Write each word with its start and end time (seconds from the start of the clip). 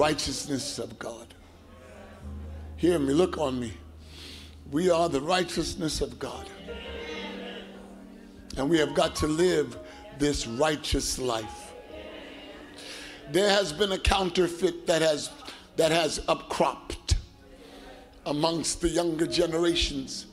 righteousness 0.00 0.78
of 0.78 0.98
God. 0.98 1.34
Hear 2.76 2.98
me, 2.98 3.12
look 3.12 3.36
on 3.36 3.60
me. 3.60 3.74
We 4.70 4.88
are 4.88 5.10
the 5.10 5.20
righteousness 5.20 6.00
of 6.00 6.18
God. 6.18 6.48
And 8.56 8.70
we 8.70 8.78
have 8.78 8.94
got 8.94 9.14
to 9.16 9.26
live 9.26 9.76
this 10.18 10.46
righteous 10.46 11.18
life. 11.18 11.74
There 13.30 13.50
has 13.50 13.74
been 13.74 13.92
a 13.92 13.98
counterfeit 13.98 14.86
that 14.86 15.02
has 15.02 15.30
that 15.76 15.92
has 15.92 16.18
upcropped 16.20 17.14
amongst 18.24 18.80
the 18.80 18.88
younger 18.88 19.26
generations 19.26 20.26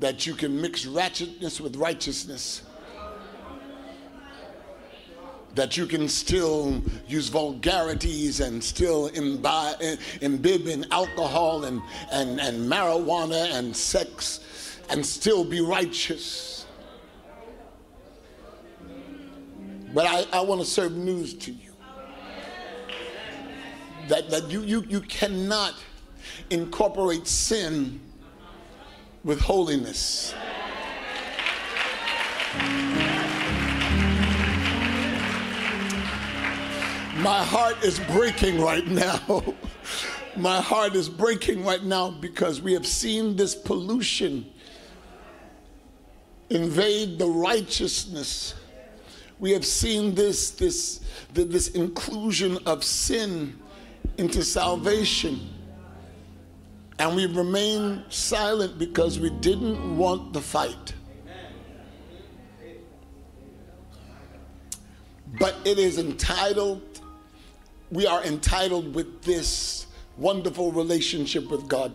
that 0.00 0.26
you 0.26 0.34
can 0.34 0.60
mix 0.60 0.86
ratchetness 0.86 1.60
with 1.60 1.76
righteousness 1.76 2.62
that 5.54 5.76
you 5.76 5.86
can 5.86 6.08
still 6.08 6.82
use 7.06 7.28
vulgarities 7.28 8.40
and 8.40 8.62
still 8.62 9.06
imbibe, 9.08 9.76
imbibe 10.20 10.66
in 10.66 10.84
alcohol 10.90 11.64
and, 11.64 11.80
and, 12.10 12.40
and 12.40 12.70
marijuana 12.70 13.52
and 13.52 13.74
sex 13.76 14.80
and 14.90 15.04
still 15.04 15.44
be 15.44 15.60
righteous. 15.60 16.66
But 19.92 20.06
I, 20.06 20.38
I 20.38 20.40
want 20.40 20.60
to 20.60 20.66
serve 20.66 20.96
news 20.96 21.34
to 21.34 21.52
you 21.52 21.72
that, 24.08 24.28
that 24.30 24.50
you, 24.50 24.62
you, 24.62 24.84
you 24.88 25.00
cannot 25.02 25.74
incorporate 26.50 27.26
sin 27.26 28.00
with 29.22 29.40
holiness. 29.40 30.34
My 37.24 37.42
heart 37.42 37.82
is 37.82 37.98
breaking 38.00 38.60
right 38.60 38.86
now. 38.86 39.42
My 40.36 40.60
heart 40.60 40.94
is 40.94 41.08
breaking 41.08 41.64
right 41.64 41.82
now 41.82 42.10
because 42.10 42.60
we 42.60 42.74
have 42.74 42.86
seen 42.86 43.34
this 43.34 43.54
pollution 43.54 44.44
invade 46.50 47.18
the 47.18 47.26
righteousness. 47.26 48.54
We 49.38 49.52
have 49.52 49.64
seen 49.64 50.14
this, 50.14 50.50
this, 50.50 51.00
this 51.32 51.68
inclusion 51.68 52.58
of 52.66 52.84
sin 52.84 53.58
into 54.18 54.44
salvation. 54.44 55.48
And 56.98 57.16
we 57.16 57.24
remain 57.24 58.04
silent 58.10 58.78
because 58.78 59.18
we 59.18 59.30
didn't 59.30 59.96
want 59.96 60.34
the 60.34 60.42
fight. 60.42 60.92
But 65.38 65.56
it 65.64 65.78
is 65.78 65.96
entitled 65.96 66.93
we 67.90 68.06
are 68.06 68.24
entitled 68.24 68.94
with 68.94 69.22
this 69.22 69.86
wonderful 70.16 70.72
relationship 70.72 71.50
with 71.50 71.68
God 71.68 71.92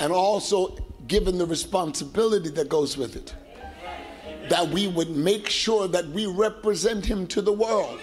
and 0.00 0.12
also 0.12 0.76
given 1.06 1.38
the 1.38 1.46
responsibility 1.46 2.50
that 2.50 2.68
goes 2.68 2.96
with 2.96 3.16
it 3.16 3.34
that 4.48 4.68
we 4.68 4.88
would 4.88 5.10
make 5.10 5.48
sure 5.48 5.88
that 5.88 6.06
we 6.08 6.26
represent 6.26 7.04
him 7.04 7.26
to 7.28 7.40
the 7.40 7.52
world. 7.52 8.00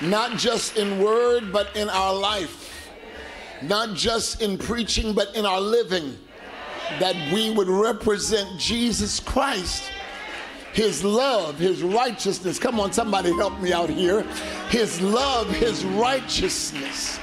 Not 0.00 0.38
just 0.38 0.78
in 0.78 0.98
word, 0.98 1.52
but 1.52 1.74
in 1.76 1.90
our 1.90 2.14
life. 2.14 2.88
Not 3.62 3.94
just 3.94 4.40
in 4.40 4.56
preaching, 4.56 5.12
but 5.12 5.36
in 5.36 5.44
our 5.44 5.60
living. 5.60 6.16
That 6.98 7.14
we 7.32 7.50
would 7.50 7.68
represent 7.68 8.58
Jesus 8.58 9.20
Christ 9.20 9.90
his 10.72 11.02
love, 11.04 11.58
his 11.58 11.82
righteousness. 11.82 12.58
Come 12.58 12.78
on, 12.78 12.92
somebody 12.92 13.32
help 13.32 13.58
me 13.60 13.72
out 13.72 13.90
here. 13.90 14.22
His 14.68 15.00
love, 15.00 15.50
his 15.50 15.84
righteousness. 15.84 17.18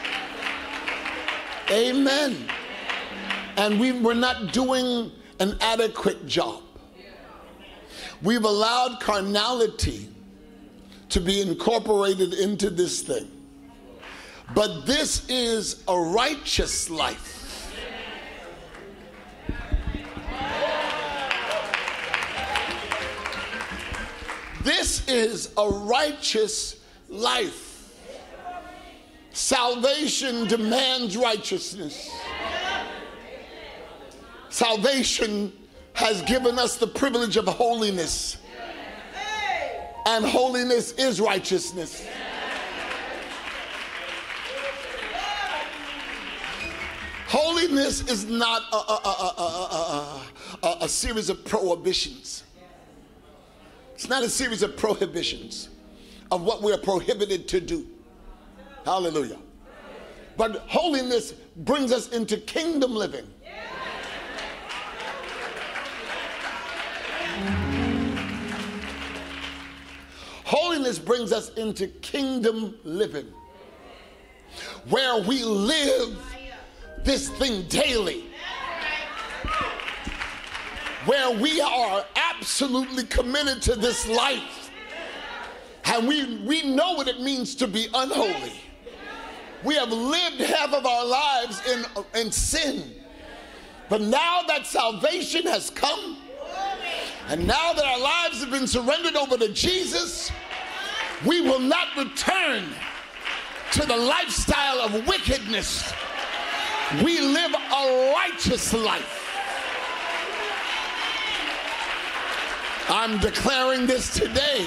Amen. 1.71 2.47
And 3.57 3.79
we 3.79 3.91
were 3.91 4.15
not 4.15 4.53
doing 4.53 5.11
an 5.39 5.57
adequate 5.61 6.27
job. 6.27 6.63
We've 8.21 8.43
allowed 8.43 8.99
carnality 8.99 10.09
to 11.09 11.21
be 11.21 11.41
incorporated 11.41 12.33
into 12.33 12.69
this 12.69 13.01
thing. 13.01 13.31
But 14.53 14.85
this 14.85 15.27
is 15.29 15.83
a 15.87 15.97
righteous 15.97 16.89
life. 16.89 17.36
This 24.67 25.07
is 25.07 25.53
a 25.55 25.65
righteous 25.65 26.75
life. 27.07 27.89
Salvation 29.31 30.45
demands 30.49 31.15
righteousness. 31.15 32.11
Salvation 34.49 35.53
has 35.93 36.21
given 36.23 36.59
us 36.59 36.75
the 36.75 36.85
privilege 36.85 37.37
of 37.37 37.47
holiness. 37.47 38.39
And 40.05 40.25
holiness 40.25 40.91
is 40.95 41.21
righteousness. 41.21 42.05
Holiness 47.27 48.01
is 48.09 48.25
not 48.25 48.63
a, 48.73 48.75
a, 48.75 50.21
a, 50.63 50.77
a, 50.81 50.89
series 50.89 51.29
of 51.29 51.45
prohibitions. 51.45 52.43
It's 53.97 54.07
not 54.07 54.21
a 54.21 54.29
series 54.29 54.61
of 54.61 54.77
prohibitions 54.77 55.69
of 56.29 56.43
what 56.43 56.61
we 56.61 56.71
are 56.71 56.77
prohibited 56.77 57.47
to 57.47 57.59
do. 57.59 57.87
Hallelujah. 58.85 59.39
But 60.37 60.57
holiness 60.67 61.31
brings 61.55 61.91
us 61.91 62.09
into 62.09 62.37
kingdom 62.37 62.93
living. 62.93 63.25
Holiness 70.43 70.99
brings 70.99 71.33
us 71.33 71.51
into 71.55 71.87
kingdom 71.87 72.77
living 72.83 73.25
where 74.89 75.23
we 75.23 75.43
live 75.43 76.19
this 77.03 77.29
thing 77.29 77.63
daily 77.63 78.26
where 81.07 81.31
we 81.31 81.61
are 81.61 82.05
absolutely 82.15 83.05
committed 83.05 83.61
to 83.61 83.75
this 83.75 84.07
life. 84.07 84.69
And 85.85 86.05
we, 86.05 86.37
we 86.39 86.63
know 86.63 86.93
what 86.93 87.07
it 87.07 87.21
means 87.21 87.55
to 87.55 87.67
be 87.67 87.87
unholy. 87.93 88.61
We 89.63 89.75
have 89.75 89.89
lived 89.89 90.41
half 90.41 90.73
of 90.73 90.85
our 90.85 91.05
lives 91.05 91.61
in, 91.65 91.85
in 92.19 92.31
sin. 92.31 92.93
But 93.89 94.01
now 94.01 94.41
that 94.47 94.65
salvation 94.65 95.43
has 95.47 95.69
come, 95.69 96.17
and 97.29 97.47
now 97.47 97.71
that 97.71 97.85
our 97.85 97.99
lives 97.99 98.41
have 98.41 98.51
been 98.51 98.67
surrendered 98.67 99.15
over 99.15 99.37
to 99.37 99.53
Jesus, 99.53 100.29
we 101.25 101.39
will 101.39 101.59
not 101.59 101.87
return 101.95 102.65
to 103.71 103.85
the 103.87 103.95
lifestyle 103.95 104.81
of 104.81 105.07
wickedness. 105.07 105.93
We 107.01 107.21
live 107.21 107.53
a 107.53 108.13
righteous 108.13 108.73
life. 108.73 109.16
I'm 112.89 113.19
declaring 113.19 113.85
this 113.85 114.13
today. 114.13 114.65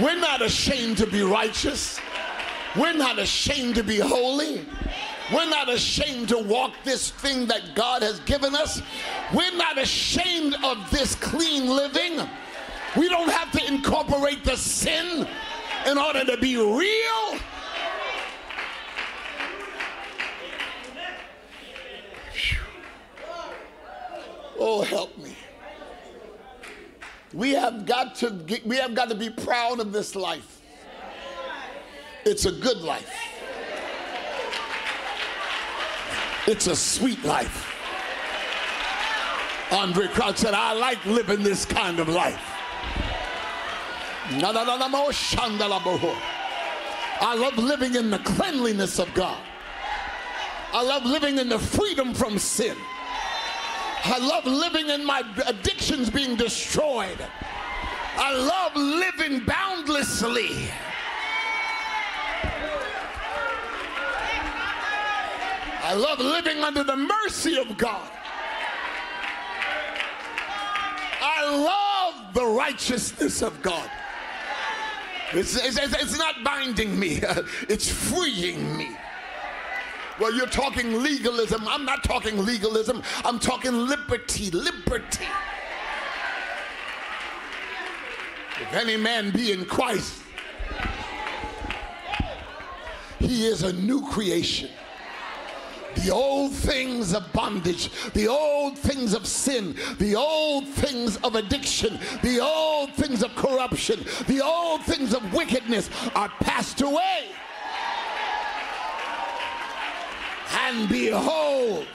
We're 0.00 0.18
not 0.18 0.40
ashamed 0.40 0.96
to 0.98 1.06
be 1.06 1.22
righteous. 1.22 2.00
We're 2.74 2.94
not 2.94 3.18
ashamed 3.18 3.74
to 3.74 3.82
be 3.82 3.98
holy. 3.98 4.66
We're 5.32 5.48
not 5.48 5.68
ashamed 5.68 6.28
to 6.30 6.38
walk 6.38 6.72
this 6.84 7.10
thing 7.10 7.46
that 7.46 7.74
God 7.74 8.02
has 8.02 8.20
given 8.20 8.54
us. 8.54 8.80
We're 9.34 9.54
not 9.56 9.78
ashamed 9.78 10.56
of 10.64 10.90
this 10.90 11.14
clean 11.16 11.66
living. 11.68 12.26
We 12.96 13.08
don't 13.08 13.30
have 13.30 13.50
to 13.52 13.66
incorporate 13.66 14.44
the 14.44 14.56
sin 14.56 15.26
in 15.86 15.98
order 15.98 16.24
to 16.24 16.36
be 16.38 16.56
real. 16.56 17.40
Oh, 24.58 24.82
help 24.82 25.16
me. 25.18 25.31
We 27.32 27.52
have 27.52 27.86
got 27.86 28.14
to 28.16 28.30
get, 28.30 28.66
we 28.66 28.76
have 28.76 28.94
got 28.94 29.08
to 29.08 29.14
be 29.14 29.30
proud 29.30 29.80
of 29.80 29.92
this 29.92 30.14
life. 30.14 30.60
It's 32.24 32.44
a 32.44 32.52
good 32.52 32.78
life. 32.78 33.12
It's 36.46 36.66
a 36.66 36.76
sweet 36.76 37.24
life. 37.24 37.68
Andraé 39.70 40.08
Crouch 40.10 40.36
said, 40.36 40.54
I 40.54 40.72
like 40.74 41.04
living 41.06 41.42
this 41.42 41.64
kind 41.64 41.98
of 41.98 42.08
life. 42.08 42.40
I 47.24 47.34
love 47.36 47.56
living 47.56 47.94
in 47.94 48.10
the 48.10 48.18
cleanliness 48.18 48.98
of 48.98 49.12
God. 49.14 49.40
I 50.72 50.82
love 50.82 51.04
living 51.04 51.38
in 51.38 51.48
the 51.48 51.58
freedom 51.58 52.12
from 52.12 52.38
sin. 52.38 52.76
I 54.04 54.18
love 54.18 54.44
living 54.46 54.90
in 54.90 55.04
my 55.04 55.22
addictions 55.46 56.10
being 56.10 56.36
destroyed. 56.36 57.18
I 58.16 58.34
love 58.34 58.74
living 58.74 59.44
boundlessly. 59.44 60.70
I 65.84 65.94
love 65.94 66.18
living 66.18 66.64
under 66.64 66.82
the 66.84 66.96
mercy 66.96 67.58
of 67.58 67.76
God. 67.76 68.08
I 71.20 72.14
love 72.14 72.34
the 72.34 72.44
righteousness 72.44 73.42
of 73.42 73.62
God. 73.62 73.90
It's, 75.32 75.56
it's, 75.56 75.78
it's 75.78 76.18
not 76.18 76.42
binding 76.44 76.98
me, 76.98 77.20
it's 77.68 77.88
freeing 77.88 78.76
me. 78.76 78.96
Well, 80.20 80.34
you're 80.34 80.46
talking 80.46 81.02
legalism. 81.02 81.66
I'm 81.66 81.84
not 81.84 82.04
talking 82.04 82.44
legalism. 82.44 83.02
I'm 83.24 83.38
talking 83.38 83.72
liberty, 83.72 84.50
liberty. 84.50 85.26
If 88.60 88.72
any 88.74 88.96
man 88.96 89.30
be 89.30 89.52
in 89.52 89.64
Christ, 89.64 90.22
he 93.18 93.46
is 93.46 93.62
a 93.62 93.72
new 93.72 94.06
creation. 94.06 94.70
The 95.96 96.10
old 96.10 96.52
things 96.52 97.14
of 97.14 97.32
bondage, 97.32 97.90
the 98.12 98.28
old 98.28 98.78
things 98.78 99.14
of 99.14 99.26
sin, 99.26 99.76
the 99.98 100.16
old 100.16 100.66
things 100.68 101.16
of 101.18 101.34
addiction, 101.34 101.98
the 102.22 102.40
old 102.40 102.92
things 102.94 103.22
of 103.22 103.34
corruption, 103.34 104.04
the 104.26 104.42
old 104.42 104.82
things 104.82 105.14
of 105.14 105.32
wickedness 105.34 105.90
are 106.14 106.30
passed 106.40 106.80
away. 106.80 107.30
And 110.52 110.88
behold, 110.88 111.86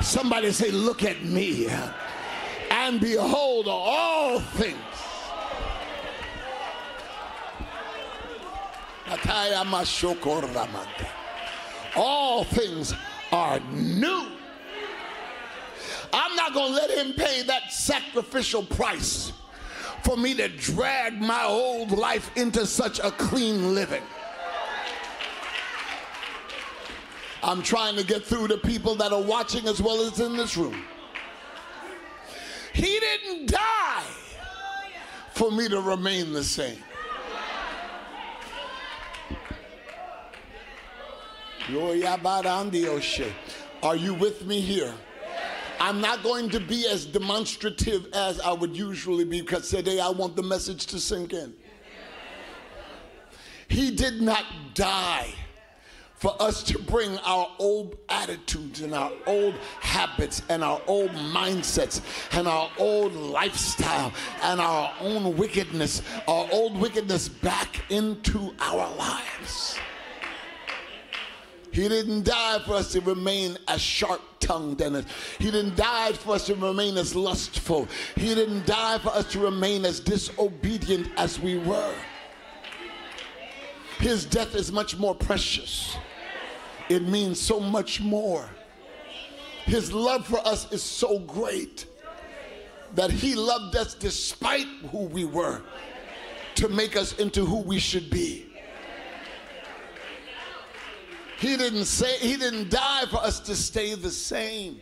somebody 0.00 0.52
say, 0.52 0.70
Look 0.70 1.04
at 1.04 1.22
me. 1.22 1.68
And 2.70 3.00
behold, 3.00 3.66
all 3.68 4.40
things. 4.40 4.76
All 11.94 12.44
things 12.44 12.94
are 13.32 13.60
new. 13.70 14.26
I'm 16.12 16.36
not 16.36 16.54
going 16.54 16.72
to 16.72 16.74
let 16.74 16.90
him 16.90 17.12
pay 17.12 17.42
that 17.42 17.72
sacrificial 17.72 18.62
price 18.62 19.32
for 20.02 20.16
me 20.16 20.34
to 20.34 20.48
drag 20.48 21.20
my 21.20 21.44
old 21.44 21.92
life 21.92 22.30
into 22.36 22.66
such 22.66 22.98
a 23.00 23.10
clean 23.12 23.74
living. 23.74 24.02
I'm 27.42 27.62
trying 27.62 27.96
to 27.96 28.04
get 28.04 28.24
through 28.24 28.48
to 28.48 28.58
people 28.58 28.94
that 28.96 29.12
are 29.12 29.22
watching 29.22 29.68
as 29.68 29.80
well 29.80 30.00
as 30.00 30.20
in 30.20 30.36
this 30.36 30.56
room. 30.56 30.82
He 32.72 32.98
didn't 33.00 33.50
die 33.50 34.04
for 35.32 35.50
me 35.50 35.68
to 35.68 35.80
remain 35.80 36.32
the 36.32 36.44
same. 36.44 36.78
Are 43.82 43.96
you 43.96 44.14
with 44.14 44.44
me 44.46 44.60
here? 44.60 44.94
I'm 45.78 46.00
not 46.00 46.22
going 46.22 46.48
to 46.50 46.60
be 46.60 46.86
as 46.86 47.04
demonstrative 47.04 48.08
as 48.12 48.40
I 48.40 48.52
would 48.52 48.76
usually 48.76 49.24
be 49.24 49.40
because 49.40 49.68
today 49.68 50.00
I 50.00 50.08
want 50.08 50.36
the 50.36 50.42
message 50.42 50.86
to 50.86 51.00
sink 51.00 51.32
in. 51.32 51.54
He 53.68 53.90
did 53.90 54.22
not 54.22 54.44
die 54.74 55.34
for 56.16 56.34
us 56.40 56.62
to 56.64 56.78
bring 56.78 57.18
our 57.18 57.48
old 57.58 57.96
attitudes 58.08 58.80
and 58.80 58.94
our 58.94 59.12
old 59.26 59.54
habits 59.80 60.42
and 60.48 60.64
our 60.64 60.80
old 60.86 61.10
mindsets 61.10 62.00
and 62.32 62.48
our 62.48 62.70
old 62.78 63.14
lifestyle 63.14 64.12
and 64.42 64.60
our 64.60 64.92
own 65.00 65.36
wickedness, 65.36 66.02
our 66.26 66.48
old 66.50 66.78
wickedness 66.78 67.28
back 67.28 67.82
into 67.90 68.54
our 68.60 68.94
lives. 68.96 69.78
He 71.70 71.88
didn't 71.90 72.24
die 72.24 72.60
for 72.64 72.72
us 72.72 72.92
to 72.92 73.02
remain 73.02 73.58
as 73.68 73.82
sharp 73.82 74.22
tongued 74.40 74.80
and 74.80 75.04
he 75.38 75.50
didn't 75.50 75.76
die 75.76 76.14
for 76.14 76.36
us 76.36 76.46
to 76.46 76.54
remain 76.54 76.96
as 76.96 77.14
lustful. 77.14 77.86
He 78.14 78.34
didn't 78.34 78.64
die 78.64 78.96
for 78.98 79.10
us 79.10 79.30
to 79.32 79.40
remain 79.40 79.84
as 79.84 80.00
disobedient 80.00 81.08
as 81.18 81.38
we 81.38 81.58
were. 81.58 81.94
His 83.98 84.24
death 84.24 84.54
is 84.54 84.70
much 84.70 84.96
more 84.98 85.14
precious. 85.14 85.96
It 86.88 87.02
means 87.02 87.40
so 87.40 87.58
much 87.58 88.00
more. 88.00 88.48
His 89.64 89.92
love 89.92 90.26
for 90.26 90.38
us 90.46 90.70
is 90.70 90.82
so 90.82 91.18
great 91.18 91.86
that 92.94 93.10
he 93.10 93.34
loved 93.34 93.74
us 93.74 93.94
despite 93.94 94.66
who 94.90 95.04
we 95.06 95.24
were 95.24 95.62
to 96.54 96.68
make 96.68 96.96
us 96.96 97.18
into 97.18 97.44
who 97.44 97.60
we 97.60 97.78
should 97.78 98.10
be. 98.10 98.46
He 101.38 101.56
didn't 101.56 101.84
say 101.84 102.16
he 102.18 102.36
didn't 102.36 102.70
die 102.70 103.04
for 103.10 103.18
us 103.18 103.40
to 103.40 103.54
stay 103.54 103.94
the 103.94 104.10
same. 104.10 104.80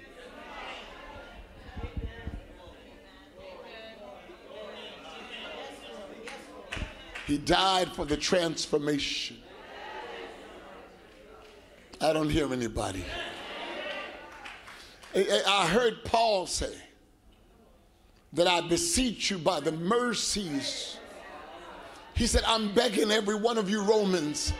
He 7.26 7.38
died 7.38 7.92
for 7.92 8.04
the 8.04 8.16
transformation. 8.16 9.38
I 12.00 12.12
don't 12.12 12.28
hear 12.28 12.52
anybody. 12.52 13.04
I 15.14 15.66
heard 15.68 16.04
Paul 16.04 16.46
say 16.46 16.74
that 18.32 18.46
I 18.46 18.60
beseech 18.60 19.30
you 19.30 19.38
by 19.38 19.60
the 19.60 19.72
mercies. 19.72 20.98
He 22.14 22.26
said, 22.26 22.42
I'm 22.46 22.74
begging 22.74 23.10
every 23.10 23.36
one 23.36 23.58
of 23.58 23.70
you 23.70 23.82
Romans 23.82 24.52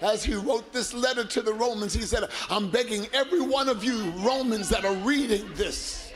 as 0.00 0.24
he 0.24 0.34
wrote 0.34 0.72
this 0.72 0.94
letter 0.94 1.24
to 1.24 1.42
the 1.42 1.52
Romans, 1.52 1.92
he 1.92 2.02
said, 2.02 2.28
I'm 2.50 2.70
begging 2.70 3.06
every 3.12 3.40
one 3.40 3.68
of 3.68 3.82
you 3.82 4.10
Romans 4.18 4.68
that 4.68 4.84
are 4.84 4.94
reading 4.96 5.48
this, 5.54 6.07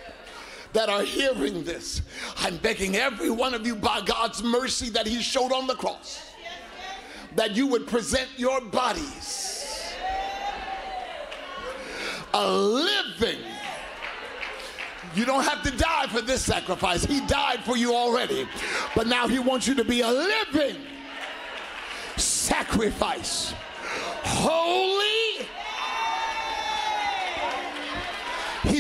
that 0.73 0.89
are 0.89 1.03
hearing 1.03 1.65
this, 1.65 2.03
I'm 2.39 2.57
begging 2.59 2.97
every 2.97 3.31
one 3.31 3.55
of 3.55 3.67
you 3.67 3.77
by 3.77 4.01
God's 4.01 4.43
mercy 4.43 4.91
that 4.91 5.07
he 5.07 5.23
showed 5.23 5.53
on 5.53 5.67
the 5.67 5.75
cross, 5.75 6.31
that 7.37 7.57
you 7.57 7.67
would 7.67 7.87
present 7.87 8.29
your 8.37 8.61
bodies 8.61 9.49
a 12.35 12.51
living 12.51 13.39
you 15.15 15.27
don't 15.27 15.45
have 15.45 15.63
to 15.65 15.71
die 15.77 16.07
for 16.07 16.23
this 16.23 16.43
sacrifice. 16.43 17.05
He 17.05 17.21
died 17.27 17.63
for 17.65 17.77
you 17.77 17.95
already. 17.95 18.49
But 18.95 19.07
now 19.07 19.29
he 19.29 19.39
wants 19.39 19.69
you 19.69 19.75
to 19.75 19.85
be 19.85 20.01
a 20.01 20.11
living 20.11 20.77
sacrifice 22.17 23.55
holy. 24.25 25.22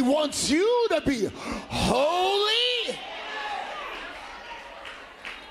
He 0.02 0.08
wants 0.08 0.50
you 0.50 0.86
to 0.90 1.00
be 1.02 1.28
holy 1.68 2.98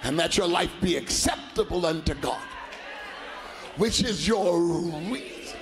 and 0.03 0.20
that 0.20 0.36
your 0.36 0.48
life 0.48 0.72
be 0.81 0.98
acceptable 0.98 1.86
unto 1.86 2.13
God, 2.15 2.43
which 3.77 4.03
is 4.03 4.27
your 4.27 4.60
reason. 4.60 5.58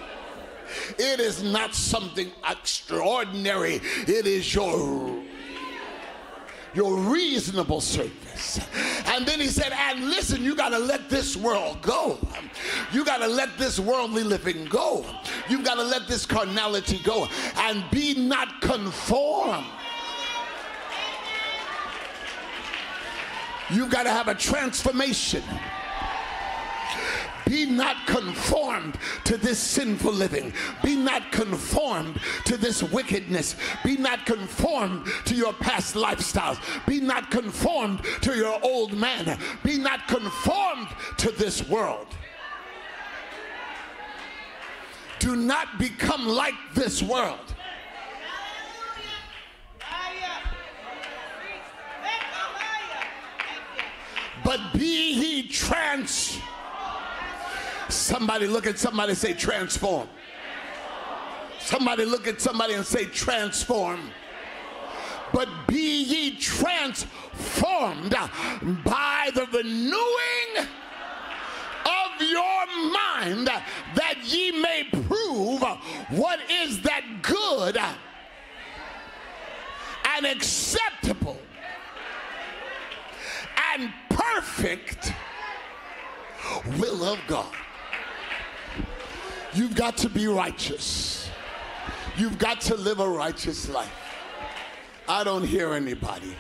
It 0.97 1.19
is 1.19 1.43
not 1.43 1.75
something 1.75 2.31
extraordinary, 2.49 3.75
it 4.07 4.25
is 4.25 4.55
your 4.55 5.21
your 6.73 6.97
reasonable 6.97 7.81
service. 7.81 8.59
And 9.07 9.25
then 9.25 9.39
he 9.39 9.47
said, 9.47 9.71
and 9.71 10.09
listen, 10.09 10.43
you 10.43 10.55
got 10.55 10.69
to 10.69 10.79
let 10.79 11.09
this 11.09 11.35
world 11.35 11.81
go. 11.81 12.17
You 12.91 13.03
got 13.03 13.17
to 13.17 13.27
let 13.27 13.57
this 13.57 13.79
worldly 13.79 14.23
living 14.23 14.65
go. 14.65 15.05
You've 15.49 15.63
got 15.63 15.75
to 15.75 15.83
let 15.83 16.07
this 16.07 16.25
carnality 16.25 16.99
go 17.03 17.27
and 17.57 17.83
be 17.91 18.13
not 18.15 18.61
conformed. 18.61 19.65
You've 23.71 23.91
got 23.91 24.03
to 24.03 24.09
have 24.09 24.27
a 24.27 24.35
transformation. 24.35 25.43
Be 27.49 27.65
not 27.65 28.05
conformed 28.05 28.99
to 29.23 29.35
this 29.35 29.57
sinful 29.57 30.13
living. 30.13 30.53
Be 30.83 30.95
not 30.95 31.31
conformed 31.31 32.19
to 32.45 32.57
this 32.57 32.83
wickedness. 32.83 33.55
Be 33.83 33.97
not 33.97 34.27
conformed 34.27 35.07
to 35.25 35.33
your 35.33 35.53
past 35.53 35.95
lifestyles. 35.95 36.59
Be 36.85 36.99
not 36.99 37.31
conformed 37.31 38.01
to 38.21 38.35
your 38.35 38.59
old 38.61 38.93
man. 38.93 39.39
Be 39.63 39.79
not 39.79 40.07
conformed 40.07 40.89
to 41.17 41.31
this 41.31 41.67
world. 41.67 42.07
Do 45.17 45.35
not 45.35 45.79
become 45.79 46.27
like 46.27 46.53
this 46.75 47.01
world. 47.01 47.55
But 54.43 54.59
be 54.73 55.13
ye 55.13 55.47
transformed 55.47 56.58
Somebody 57.89 58.47
look 58.47 58.67
at 58.67 58.79
somebody 58.79 59.11
and 59.11 59.17
say 59.17 59.33
transform. 59.33 60.07
Somebody 61.59 62.05
look 62.05 62.27
at 62.27 62.39
somebody 62.39 62.73
and 62.73 62.85
say 62.85 63.05
transform 63.05 64.11
but 65.33 65.49
be 65.67 66.03
ye 66.03 66.35
transformed 66.37 68.15
by 68.83 69.29
the 69.33 69.47
renewing 69.53 70.67
of 71.85 72.21
your 72.21 72.65
mind 72.91 73.47
that 73.95 74.15
ye 74.23 74.51
may 74.51 74.83
prove 74.91 75.61
what 76.09 76.39
is 76.49 76.81
that 76.81 77.03
good 77.21 77.77
and 80.15 80.25
acceptable 80.25 81.39
and 83.73 83.91
perfect 84.09 85.13
will 86.79 87.03
of 87.03 87.19
God. 87.27 87.53
You've 89.53 89.75
got 89.75 89.97
to 89.97 90.09
be 90.09 90.27
righteous. 90.27 91.29
You've 92.17 92.37
got 92.37 92.61
to 92.61 92.75
live 92.75 92.99
a 92.99 93.09
righteous 93.09 93.67
life. 93.69 93.91
I 95.07 95.23
don't 95.23 95.43
hear 95.43 95.73
anybody. 95.73 96.35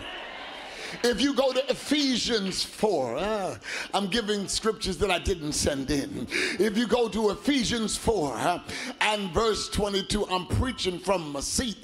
If 1.03 1.21
you 1.21 1.33
go 1.33 1.51
to 1.53 1.59
Ephesians 1.69 2.63
4, 2.63 3.17
uh, 3.17 3.57
I'm 3.93 4.07
giving 4.07 4.47
scriptures 4.47 4.97
that 4.97 5.11
I 5.11 5.19
didn't 5.19 5.53
send 5.53 5.91
in. 5.91 6.27
If 6.59 6.77
you 6.77 6.87
go 6.87 7.07
to 7.09 7.29
Ephesians 7.31 7.95
4 7.95 8.33
uh, 8.35 8.59
and 9.01 9.31
verse 9.31 9.69
22, 9.69 10.27
I'm 10.27 10.45
preaching 10.47 10.99
from 10.99 11.31
my 11.31 11.39
seat. 11.39 11.77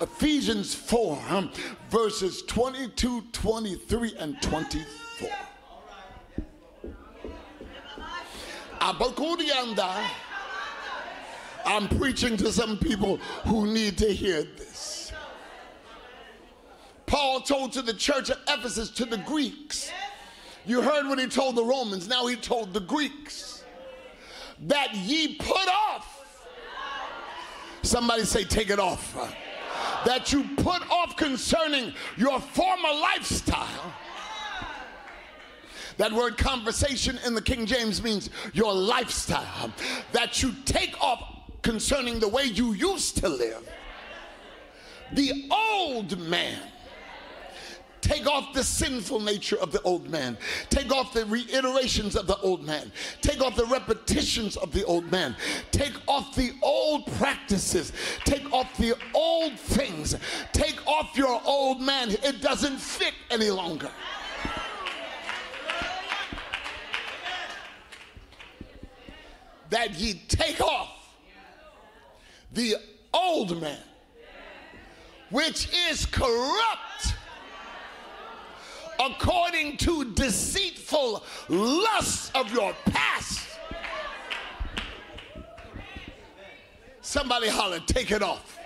Ephesians 0.00 0.74
4, 0.74 1.22
um, 1.28 1.50
verses 1.90 2.42
22, 2.42 3.22
23, 3.32 4.14
and 4.18 4.40
24. 4.42 5.30
I'm 11.64 11.88
preaching 11.88 12.36
to 12.38 12.52
some 12.52 12.78
people 12.78 13.16
who 13.46 13.66
need 13.66 13.98
to 13.98 14.12
hear 14.12 14.42
this. 14.42 15.12
Paul 17.06 17.40
told 17.40 17.72
to 17.72 17.82
the 17.82 17.94
church 17.94 18.30
of 18.30 18.38
Ephesus, 18.48 18.90
to 18.90 19.04
the 19.04 19.18
Greeks. 19.18 19.90
You 20.66 20.80
heard 20.80 21.06
what 21.06 21.18
he 21.18 21.26
told 21.26 21.56
the 21.56 21.64
Romans, 21.64 22.08
now 22.08 22.26
he 22.26 22.36
told 22.36 22.72
the 22.72 22.80
Greeks 22.80 23.64
that 24.66 24.94
ye 24.94 25.36
put 25.36 25.68
off. 25.68 26.10
Somebody 27.82 28.24
say, 28.24 28.44
take 28.44 28.70
it 28.70 28.78
off. 28.78 29.14
That 30.06 30.32
you 30.32 30.44
put 30.56 30.82
off 30.90 31.16
concerning 31.16 31.92
your 32.16 32.40
former 32.40 32.88
lifestyle. 32.88 33.92
That 35.96 36.12
word 36.12 36.36
conversation 36.36 37.18
in 37.26 37.34
the 37.34 37.42
King 37.42 37.66
James 37.66 38.02
means 38.02 38.30
your 38.52 38.72
lifestyle. 38.72 39.70
That 40.12 40.42
you 40.42 40.52
take 40.64 41.00
off 41.00 41.33
concerning 41.64 42.20
the 42.20 42.28
way 42.28 42.44
you 42.44 42.72
used 42.74 43.16
to 43.16 43.28
live. 43.28 43.68
The 45.12 45.48
old 45.50 46.16
man 46.18 46.60
Take 48.04 48.26
off 48.26 48.52
the 48.52 48.62
sinful 48.62 49.20
nature 49.20 49.56
of 49.56 49.72
the 49.72 49.80
old 49.80 50.10
man. 50.10 50.36
Take 50.68 50.92
off 50.92 51.14
the 51.14 51.24
reiterations 51.24 52.16
of 52.16 52.26
the 52.26 52.36
old 52.40 52.62
man. 52.62 52.92
Take 53.22 53.40
off 53.40 53.56
the 53.56 53.64
repetitions 53.64 54.58
of 54.58 54.72
the 54.72 54.84
old 54.84 55.10
man. 55.10 55.34
Take 55.70 55.94
off 56.06 56.34
the 56.34 56.52
old 56.62 57.06
practices. 57.12 57.94
Take 58.26 58.52
off 58.52 58.76
the 58.76 58.94
old 59.14 59.58
things. 59.58 60.16
Take 60.52 60.86
off 60.86 61.16
your 61.16 61.40
old 61.46 61.80
man. 61.80 62.10
It 62.10 62.42
doesn't 62.42 62.76
fit 62.76 63.14
any 63.30 63.48
longer. 63.48 63.90
That 69.70 69.94
ye 69.94 70.20
take 70.28 70.60
off 70.60 70.93
the 72.54 72.76
old 73.12 73.60
man, 73.60 73.78
which 75.30 75.68
is 75.88 76.06
corrupt 76.06 77.14
according 79.00 79.76
to 79.78 80.12
deceitful 80.12 81.22
lusts 81.48 82.30
of 82.34 82.52
your 82.52 82.74
past. 82.86 83.40
Somebody 87.00 87.48
holler, 87.48 87.80
take 87.80 88.10
it 88.10 88.22
off. 88.22 88.58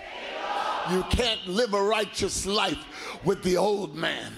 You 0.91 1.03
can't 1.09 1.45
live 1.47 1.73
a 1.73 1.83
righteous 1.83 2.45
life 2.45 3.19
with 3.23 3.43
the 3.43 3.57
old 3.57 3.95
man. 3.95 4.33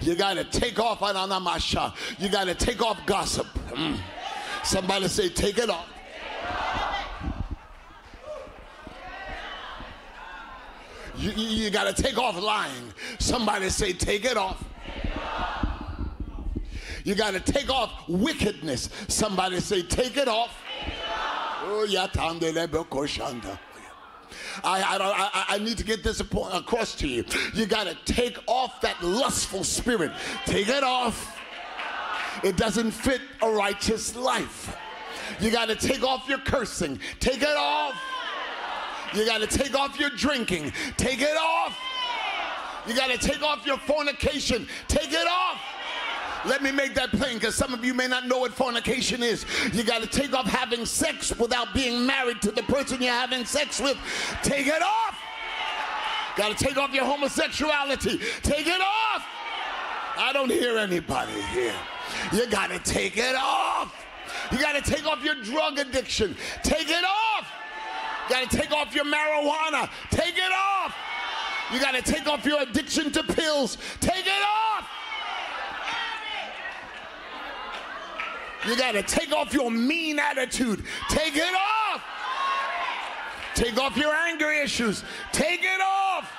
You 0.00 0.14
got 0.14 0.34
to 0.34 0.44
take 0.44 0.78
off 0.78 1.00
ananamasha. 1.00 1.94
You 2.18 2.28
got 2.28 2.44
to 2.44 2.54
take 2.54 2.82
off 2.82 2.98
gossip. 3.06 3.46
Mm. 3.70 3.98
Somebody 4.64 5.08
say, 5.08 5.28
take 5.28 5.58
it 5.58 5.70
off. 5.70 5.88
You, 11.18 11.32
you, 11.32 11.48
you 11.64 11.70
got 11.70 11.94
to 11.94 12.02
take 12.02 12.16
off 12.16 12.40
lying. 12.40 12.92
Somebody 13.18 13.70
say, 13.70 13.92
take 13.92 14.24
it 14.24 14.36
off. 14.36 14.64
You 17.04 17.14
got 17.14 17.32
to 17.32 17.40
take 17.40 17.70
off 17.70 18.08
wickedness. 18.08 18.90
Somebody 19.08 19.60
say, 19.60 19.82
take 19.82 20.16
it 20.16 20.28
off. 20.28 20.54
Oh, 21.64 21.86
I, 24.62 24.80
I, 24.82 24.96
I, 25.00 25.54
I, 25.54 25.58
need 25.58 25.78
to 25.78 25.84
get 25.84 26.02
this 26.02 26.20
across 26.20 26.94
to 26.96 27.08
you. 27.08 27.24
You 27.54 27.66
got 27.66 27.86
to 27.86 27.96
take 28.12 28.38
off 28.46 28.80
that 28.80 29.02
lustful 29.02 29.64
spirit. 29.64 30.12
Take 30.44 30.68
it 30.68 30.82
off. 30.82 31.38
It 32.44 32.56
doesn't 32.56 32.90
fit 32.90 33.20
a 33.42 33.50
righteous 33.50 34.14
life. 34.14 34.76
You 35.40 35.50
got 35.50 35.66
to 35.66 35.74
take 35.74 36.02
off 36.02 36.28
your 36.28 36.38
cursing. 36.38 37.00
Take 37.20 37.42
it 37.42 37.56
off. 37.56 37.94
You 39.14 39.24
got 39.24 39.40
to 39.40 39.46
take 39.46 39.74
off 39.74 39.98
your 39.98 40.10
drinking. 40.10 40.72
Take 40.96 41.20
it 41.20 41.36
off. 41.36 41.76
You 42.86 42.94
got 42.94 43.10
to 43.10 43.18
take 43.18 43.42
off 43.42 43.66
your 43.66 43.78
fornication. 43.78 44.66
Take 44.86 45.12
it 45.12 45.26
off. 45.26 45.60
Let 46.46 46.62
me 46.62 46.70
make 46.70 46.94
that 46.94 47.10
plain 47.10 47.34
because 47.34 47.54
some 47.54 47.74
of 47.74 47.84
you 47.84 47.94
may 47.94 48.06
not 48.06 48.26
know 48.26 48.38
what 48.38 48.52
fornication 48.52 49.22
is. 49.22 49.44
You 49.72 49.82
got 49.82 50.02
to 50.02 50.08
take 50.08 50.34
off 50.34 50.46
having 50.46 50.86
sex 50.86 51.36
without 51.36 51.74
being 51.74 52.06
married 52.06 52.40
to 52.42 52.52
the 52.52 52.62
person 52.62 53.02
you're 53.02 53.12
having 53.12 53.44
sex 53.44 53.80
with. 53.80 53.98
Take 54.42 54.66
it 54.66 54.82
off. 54.82 55.18
Got 56.36 56.56
to 56.56 56.64
take 56.64 56.76
off 56.76 56.94
your 56.94 57.04
homosexuality. 57.04 58.18
Take 58.42 58.66
it 58.66 58.80
off. 58.80 59.26
I 60.16 60.30
don't 60.32 60.50
hear 60.50 60.78
anybody 60.78 61.40
here. 61.52 61.74
You 62.32 62.46
got 62.46 62.70
to 62.70 62.78
take 62.78 63.16
it 63.16 63.34
off. 63.36 63.94
You 64.52 64.58
got 64.58 64.82
to 64.82 64.90
take 64.90 65.06
off 65.06 65.24
your 65.24 65.34
drug 65.42 65.78
addiction. 65.78 66.36
Take 66.62 66.88
it 66.88 67.04
off. 67.04 67.46
You 68.28 68.34
got 68.34 68.50
to 68.50 68.56
take 68.56 68.72
off 68.72 68.94
your 68.94 69.04
marijuana. 69.04 69.88
Take 70.10 70.36
it 70.36 70.52
off. 70.52 70.94
You 71.72 71.80
got 71.80 71.94
to 71.94 72.02
take 72.02 72.26
off 72.26 72.44
your 72.44 72.62
addiction 72.62 73.10
to 73.12 73.22
pills. 73.22 73.78
Take 74.00 74.26
it 74.26 74.42
off. 74.42 74.88
You 78.66 78.76
got 78.76 78.92
to 78.92 79.02
take 79.02 79.32
off 79.32 79.54
your 79.54 79.70
mean 79.70 80.18
attitude. 80.18 80.84
Take 81.08 81.36
it 81.36 81.54
off. 81.54 82.02
Take 83.54 83.78
off 83.78 83.96
your 83.96 84.14
anger 84.14 84.50
issues. 84.50 85.04
Take 85.32 85.62
it 85.62 85.80
off. 85.80 86.30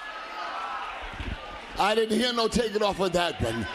I 1.80 1.96
didn't 1.96 2.18
hear 2.18 2.34
no 2.34 2.48
take 2.48 2.76
it 2.76 2.82
off 2.82 3.00
with 3.00 3.14
that 3.14 3.42
one. 3.42 3.66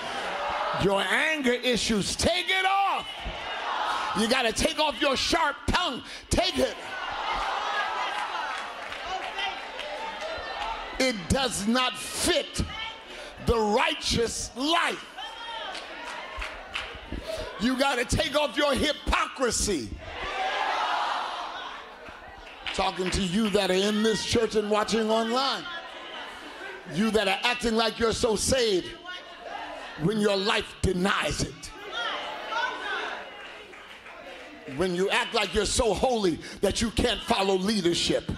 Your 0.82 1.00
anger 1.00 1.52
issues, 1.52 2.14
take 2.16 2.46
it 2.48 2.66
off. 2.66 3.06
You 4.20 4.28
got 4.28 4.42
to 4.42 4.52
take 4.52 4.78
off 4.78 5.00
your 5.00 5.16
sharp 5.16 5.56
tongue. 5.66 6.02
Take 6.30 6.58
it. 6.58 6.74
It 11.04 11.16
does 11.28 11.66
not 11.66 11.96
fit 11.96 12.64
the 13.46 13.58
righteous 13.58 14.50
life. 14.56 15.04
You 17.60 17.78
got 17.78 17.96
to 17.96 18.16
take 18.16 18.34
off 18.34 18.56
your 18.56 18.74
hypocrisy. 18.74 19.90
Talking 22.74 23.10
to 23.10 23.22
you 23.22 23.50
that 23.50 23.70
are 23.70 23.74
in 23.74 24.02
this 24.02 24.24
church 24.24 24.56
and 24.56 24.70
watching 24.70 25.10
online. 25.10 25.62
You 26.94 27.10
that 27.12 27.28
are 27.28 27.38
acting 27.44 27.76
like 27.76 27.98
you're 27.98 28.12
so 28.12 28.34
saved 28.34 28.88
when 30.02 30.20
your 30.20 30.36
life 30.36 30.74
denies 30.82 31.42
it. 31.42 31.70
When 34.76 34.94
you 34.94 35.10
act 35.10 35.34
like 35.34 35.54
you're 35.54 35.66
so 35.66 35.94
holy 35.94 36.40
that 36.62 36.80
you 36.80 36.90
can't 36.90 37.20
follow 37.20 37.54
leadership. 37.54 38.30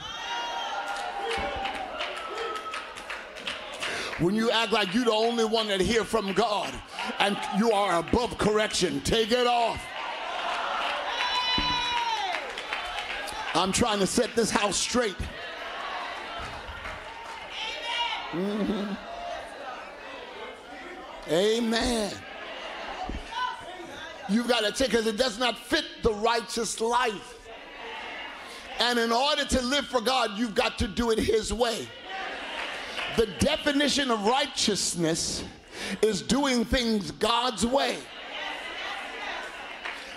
When 4.19 4.35
you 4.35 4.51
act 4.51 4.73
like 4.73 4.95
you're 4.95 5.05
the 5.05 5.13
only 5.13 5.45
one 5.45 5.69
that 5.69 5.81
hear 5.81 6.05
from 6.05 6.33
God 6.33 6.73
and 7.19 7.37
you 7.59 7.73
are 7.73 7.99
above 7.99 8.39
correction, 8.39 9.01
take 9.01 9.31
it 9.31 9.47
off. 9.47 9.83
I'm 13.55 13.73
trying 13.73 13.99
to 14.01 14.07
set 14.07 14.35
this 14.35 14.51
house 14.51 14.77
straight. 14.77 15.17
Mm-hmm. 18.33 18.93
Amen. 21.31 22.13
You've 24.29 24.49
got 24.49 24.65
to 24.65 24.73
take 24.73 24.91
because 24.91 25.07
it 25.07 25.17
does 25.17 25.39
not 25.39 25.59
fit 25.59 25.85
the 26.03 26.13
righteous 26.13 26.81
life. 26.81 27.39
And 28.79 28.99
in 28.99 29.11
order 29.13 29.45
to 29.45 29.63
live 29.63 29.87
for 29.87 30.01
God, 30.01 30.39
you've 30.39 30.55
got 30.55 30.79
to 30.79 30.89
do 30.89 31.11
it 31.11 31.19
His 31.19 31.53
way. 31.53 31.89
The 33.17 33.27
definition 33.39 34.11
of 34.11 34.27
righteousness 34.27 35.43
is 36.03 36.21
doing 36.21 36.65
things 36.65 37.11
God's 37.13 37.65
way. 37.65 37.97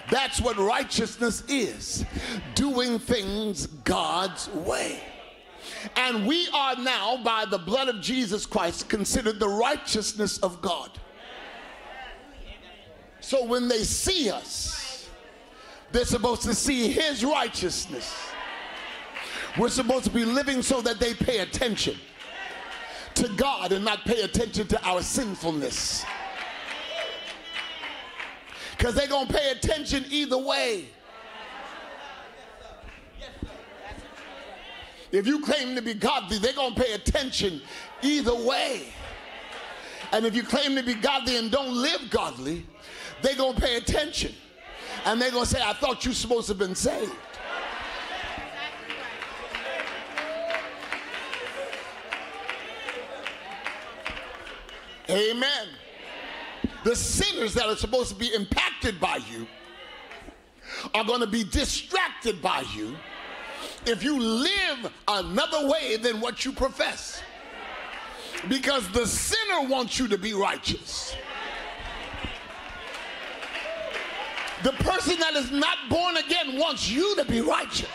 That's 0.09 0.41
what 0.41 0.57
righteousness 0.57 1.43
is 1.47 2.03
doing 2.55 2.99
things 2.99 3.67
God's 3.67 4.49
way. 4.49 5.01
And 5.95 6.27
we 6.27 6.49
are 6.53 6.75
now, 6.75 7.21
by 7.23 7.45
the 7.45 7.59
blood 7.59 7.87
of 7.87 8.01
Jesus 8.01 8.45
Christ, 8.45 8.89
considered 8.89 9.39
the 9.39 9.47
righteousness 9.47 10.37
of 10.39 10.61
God. 10.61 10.91
So 13.21 13.45
when 13.45 13.67
they 13.67 13.83
see 13.83 14.29
us, 14.29 15.07
they're 15.91 16.05
supposed 16.05 16.41
to 16.43 16.55
see 16.55 16.91
His 16.91 17.23
righteousness. 17.23 18.13
We're 19.57 19.69
supposed 19.69 20.05
to 20.05 20.11
be 20.11 20.25
living 20.25 20.61
so 20.61 20.81
that 20.81 20.99
they 20.99 21.13
pay 21.13 21.39
attention 21.39 21.97
to 23.19 23.27
God 23.29 23.73
and 23.73 23.83
not 23.83 24.05
pay 24.05 24.21
attention 24.21 24.67
to 24.67 24.81
our 24.87 25.01
sinfulness. 25.01 26.05
Because 28.77 28.95
they're 28.95 29.07
going 29.07 29.27
to 29.27 29.33
pay 29.33 29.51
attention 29.51 30.05
either 30.09 30.37
way. 30.37 30.85
If 35.11 35.27
you 35.27 35.41
claim 35.41 35.75
to 35.75 35.81
be 35.81 35.95
godly, 35.95 36.37
they're 36.37 36.53
going 36.53 36.75
to 36.75 36.81
pay 36.81 36.93
attention 36.93 37.61
either 38.01 38.33
way. 38.33 38.83
And 40.11 40.25
if 40.25 40.35
you 40.35 40.43
claim 40.43 40.75
to 40.75 40.83
be 40.83 40.93
godly 40.93 41.37
and 41.37 41.51
don't 41.51 41.75
live 41.75 42.09
godly, 42.09 42.65
they're 43.21 43.35
going 43.35 43.55
to 43.55 43.61
pay 43.61 43.75
attention. 43.75 44.33
And 45.05 45.21
they're 45.21 45.31
going 45.31 45.45
to 45.45 45.49
say, 45.49 45.61
I 45.61 45.73
thought 45.73 46.05
you 46.05 46.13
supposed 46.13 46.47
to 46.47 46.53
have 46.53 46.59
been 46.59 46.75
saved. 46.75 47.11
Amen. 55.09 55.67
The 56.83 56.95
sinners 56.95 57.53
that 57.55 57.65
are 57.65 57.75
supposed 57.75 58.09
to 58.09 58.15
be 58.15 58.33
impacted 58.33 58.99
by 58.99 59.19
you 59.31 59.47
are 60.93 61.03
going 61.03 61.21
to 61.21 61.27
be 61.27 61.43
distracted 61.43 62.41
by 62.41 62.63
you 62.75 62.95
if 63.85 64.03
you 64.03 64.19
live 64.19 64.91
another 65.07 65.67
way 65.67 65.97
than 65.97 66.21
what 66.21 66.45
you 66.45 66.51
profess. 66.51 67.21
Because 68.47 68.87
the 68.91 69.05
sinner 69.05 69.67
wants 69.67 69.99
you 69.99 70.07
to 70.07 70.17
be 70.17 70.33
righteous. 70.33 71.15
The 74.63 74.71
person 74.73 75.17
that 75.19 75.35
is 75.35 75.51
not 75.51 75.77
born 75.89 76.17
again 76.17 76.57
wants 76.57 76.89
you 76.89 77.15
to 77.15 77.25
be 77.25 77.41
righteous. 77.41 77.89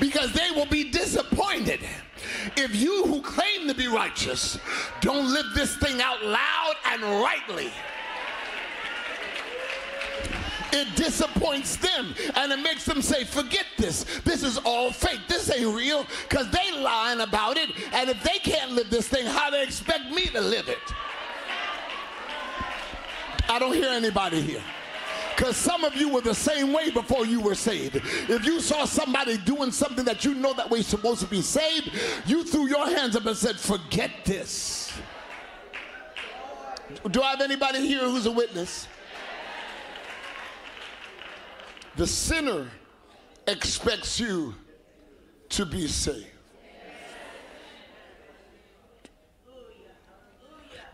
Because 0.00 0.32
they 0.32 0.50
will 0.54 0.66
be 0.66 0.90
disappointed. 0.90 1.80
If 2.56 2.74
you 2.74 3.04
who 3.04 3.20
claim 3.22 3.68
to 3.68 3.74
be 3.74 3.88
righteous 3.88 4.58
don't 5.00 5.32
live 5.32 5.46
this 5.54 5.76
thing 5.76 6.00
out 6.00 6.24
loud 6.24 6.74
and 6.86 7.02
rightly 7.02 7.70
it 10.72 10.94
disappoints 10.96 11.76
them 11.76 12.14
and 12.34 12.52
it 12.52 12.58
makes 12.58 12.84
them 12.84 13.00
say 13.00 13.24
forget 13.24 13.66
this. 13.78 14.04
This 14.24 14.42
is 14.42 14.58
all 14.58 14.90
fake. 14.90 15.20
This 15.28 15.50
ain't 15.50 15.74
real 15.74 16.06
because 16.28 16.50
they 16.50 16.72
lying 16.72 17.20
about 17.20 17.56
it. 17.56 17.70
And 17.92 18.10
if 18.10 18.22
they 18.22 18.38
can't 18.38 18.72
live 18.72 18.90
this 18.90 19.08
thing 19.08 19.26
how 19.26 19.50
they 19.50 19.62
expect 19.62 20.10
me 20.10 20.26
to 20.26 20.40
live 20.40 20.68
it? 20.68 20.78
I 23.48 23.58
don't 23.58 23.74
hear 23.74 23.90
anybody 23.90 24.40
here 24.40 24.62
because 25.36 25.56
some 25.56 25.84
of 25.84 25.94
you 25.94 26.08
were 26.08 26.22
the 26.22 26.34
same 26.34 26.72
way 26.72 26.90
before 26.90 27.26
you 27.26 27.40
were 27.40 27.54
saved. 27.54 27.96
If 27.96 28.46
you 28.46 28.58
saw 28.58 28.86
somebody 28.86 29.36
doing 29.36 29.70
something 29.70 30.04
that 30.06 30.24
you 30.24 30.34
know 30.34 30.54
that 30.54 30.70
we're 30.70 30.82
supposed 30.82 31.20
to 31.20 31.26
be 31.26 31.42
saved, 31.42 31.90
you 32.24 32.42
threw 32.42 32.66
your 32.66 32.86
hands 32.86 33.16
up 33.16 33.26
and 33.26 33.36
said, 33.36 33.56
Forget 33.56 34.10
this. 34.24 34.98
Do 37.10 37.20
I 37.20 37.32
have 37.32 37.42
anybody 37.42 37.86
here 37.86 38.00
who's 38.00 38.24
a 38.24 38.30
witness? 38.30 38.88
The 41.96 42.06
sinner 42.06 42.68
expects 43.46 44.18
you 44.18 44.54
to 45.50 45.66
be 45.66 45.86
saved. 45.86 46.28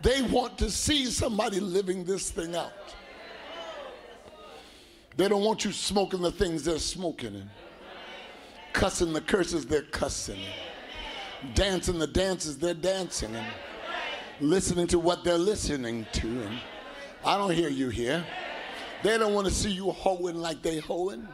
They 0.01 0.21
want 0.21 0.57
to 0.57 0.69
see 0.69 1.05
somebody 1.05 1.61
living 1.61 2.03
this 2.03 2.29
thing 2.29 2.57
out. 2.57 2.73
They 5.15 5.27
don't 5.27 5.43
want 5.43 5.63
you 5.63 5.71
smoking 5.71 6.21
the 6.21 6.31
things 6.31 6.63
they're 6.63 6.79
smoking 6.79 7.35
and 7.35 7.49
cussing 8.73 9.13
the 9.13 9.21
curses 9.21 9.65
they're 9.65 9.83
cussing, 9.83 10.39
and 11.41 11.53
dancing 11.53 11.99
the 11.99 12.07
dances 12.07 12.57
they're 12.57 12.73
dancing, 12.73 13.35
and 13.35 13.45
listening 14.41 14.87
to 14.87 14.99
what 14.99 15.23
they're 15.23 15.37
listening 15.37 16.07
to. 16.13 16.27
And 16.27 16.59
I 17.23 17.37
don't 17.37 17.53
hear 17.53 17.69
you 17.69 17.89
here. 17.89 18.25
They 19.03 19.17
don't 19.17 19.33
want 19.33 19.47
to 19.47 19.53
see 19.53 19.69
you 19.69 19.91
hoeing 19.91 20.37
like 20.37 20.61
they 20.61 20.79
hoeing. 20.79 21.27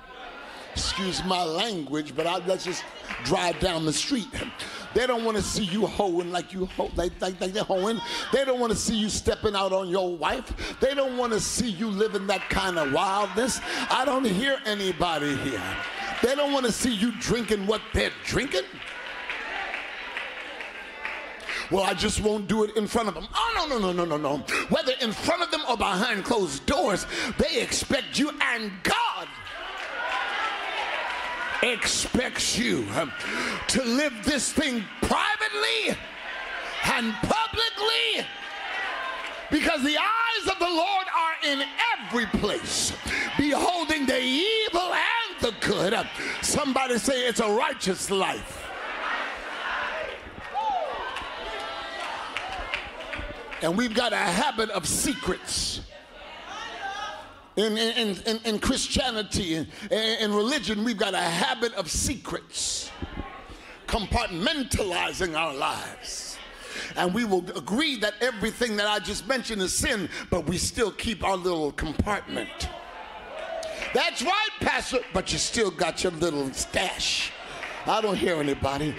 Excuse 0.73 1.23
my 1.23 1.43
language, 1.43 2.15
but 2.15 2.27
I, 2.27 2.37
let's 2.45 2.65
just 2.65 2.83
drive 3.23 3.59
down 3.59 3.85
the 3.85 3.93
street. 3.93 4.27
They 4.93 5.05
don't 5.05 5.23
want 5.23 5.37
to 5.37 5.43
see 5.43 5.63
you 5.63 5.85
hoeing 5.85 6.31
like 6.31 6.51
you 6.53 6.65
ho- 6.65 6.91
like, 6.95 7.19
like, 7.21 7.39
like 7.39 7.53
they're 7.53 7.63
hoeing. 7.63 8.01
They 8.33 8.43
don't 8.45 8.59
want 8.59 8.71
to 8.71 8.77
see 8.77 8.95
you 8.95 9.09
stepping 9.09 9.55
out 9.55 9.71
on 9.71 9.89
your 9.89 10.15
wife. 10.15 10.77
They 10.79 10.93
don't 10.93 11.17
want 11.17 11.33
to 11.33 11.39
see 11.39 11.69
you 11.69 11.89
living 11.89 12.27
that 12.27 12.49
kind 12.49 12.79
of 12.79 12.91
wildness. 12.91 13.59
I 13.89 14.03
don't 14.05 14.25
hear 14.25 14.59
anybody 14.65 15.35
here. 15.37 15.61
They 16.23 16.35
don't 16.35 16.51
want 16.51 16.65
to 16.65 16.71
see 16.71 16.93
you 16.93 17.11
drinking 17.19 17.67
what 17.67 17.81
they're 17.93 18.11
drinking. 18.25 18.63
Well, 21.71 21.83
I 21.83 21.93
just 21.93 22.21
won't 22.21 22.47
do 22.47 22.63
it 22.63 22.75
in 22.75 22.87
front 22.87 23.09
of 23.09 23.13
them. 23.13 23.27
Oh, 23.33 23.67
no, 23.69 23.77
no, 23.77 23.91
no, 23.91 24.03
no, 24.03 24.17
no, 24.17 24.17
no. 24.17 24.37
Whether 24.69 24.93
in 25.01 25.11
front 25.11 25.43
of 25.43 25.51
them 25.51 25.61
or 25.69 25.77
behind 25.77 26.23
closed 26.23 26.65
doors, 26.65 27.05
they 27.37 27.61
expect 27.61 28.17
you 28.17 28.31
and 28.41 28.71
God 28.81 28.95
expects 31.63 32.57
you 32.57 32.85
to 33.67 33.83
live 33.83 34.13
this 34.23 34.51
thing 34.51 34.83
privately 35.01 35.97
and 36.85 37.13
publicly 37.21 38.25
because 39.51 39.83
the 39.83 39.97
eyes 39.97 40.47
of 40.47 40.59
the 40.59 40.69
Lord 40.69 41.05
are 41.15 41.51
in 41.51 41.63
every 41.97 42.25
place, 42.39 42.93
beholding 43.37 44.05
the 44.05 44.19
evil 44.19 44.93
and 44.93 45.41
the 45.41 45.53
good. 45.65 45.95
Somebody 46.41 46.97
say 46.97 47.27
it's 47.27 47.39
a 47.39 47.49
righteous 47.49 48.11
life. 48.11 48.65
And 53.61 53.77
we've 53.77 53.93
got 53.93 54.13
a 54.13 54.17
habit 54.17 54.69
of 54.69 54.87
secrets 54.87 55.81
in, 57.59 57.77
in, 57.77 58.17
in, 58.25 58.39
in 58.45 58.59
Christianity 58.59 59.55
and 59.55 59.67
in, 59.91 60.33
religion, 60.33 60.83
we've 60.83 60.97
got 60.97 61.13
a 61.13 61.17
habit 61.17 61.73
of 61.73 61.91
secrets, 61.91 62.89
compartmentalizing 63.87 65.37
our 65.37 65.53
lives. 65.53 66.37
And 66.95 67.13
we 67.13 67.25
will 67.25 67.45
agree 67.57 67.97
that 67.97 68.13
everything 68.21 68.77
that 68.77 68.87
I 68.87 68.99
just 68.99 69.27
mentioned 69.27 69.61
is 69.61 69.73
sin, 69.73 70.09
but 70.29 70.47
we 70.47 70.57
still 70.57 70.91
keep 70.91 71.23
our 71.23 71.35
little 71.35 71.71
compartment. 71.73 72.69
That's 73.93 74.21
right, 74.21 74.49
Pastor, 74.61 74.99
but 75.13 75.31
you 75.33 75.37
still 75.37 75.71
got 75.71 76.03
your 76.03 76.13
little 76.13 76.53
stash. 76.53 77.31
I 77.85 78.01
don't 78.01 78.17
hear 78.17 78.35
anybody. 78.35 78.95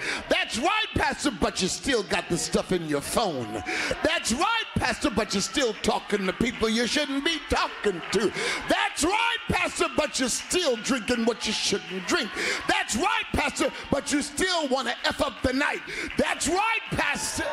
That's 0.51 0.65
right, 0.65 0.87
Pastor, 0.95 1.31
but 1.31 1.61
you 1.61 1.69
still 1.69 2.03
got 2.03 2.27
the 2.27 2.37
stuff 2.37 2.73
in 2.73 2.85
your 2.89 2.99
phone. 2.99 3.63
That's 4.03 4.33
right, 4.33 4.65
Pastor, 4.75 5.09
but 5.09 5.33
you're 5.33 5.39
still 5.39 5.71
talking 5.81 6.25
to 6.25 6.33
people 6.33 6.67
you 6.67 6.87
shouldn't 6.87 7.23
be 7.23 7.37
talking 7.49 8.01
to. 8.11 8.33
That's 8.67 9.05
right, 9.05 9.37
Pastor, 9.47 9.85
but 9.95 10.19
you're 10.19 10.27
still 10.27 10.75
drinking 10.75 11.23
what 11.23 11.47
you 11.47 11.53
shouldn't 11.53 12.05
drink. 12.05 12.29
That's 12.67 12.97
right, 12.97 13.23
Pastor, 13.31 13.71
but 13.89 14.11
you 14.11 14.21
still 14.21 14.67
want 14.67 14.89
to 14.89 14.93
F 15.05 15.21
up 15.21 15.41
the 15.41 15.53
night. 15.53 15.83
That's 16.17 16.49
right, 16.49 16.81
Pastor. 16.89 17.45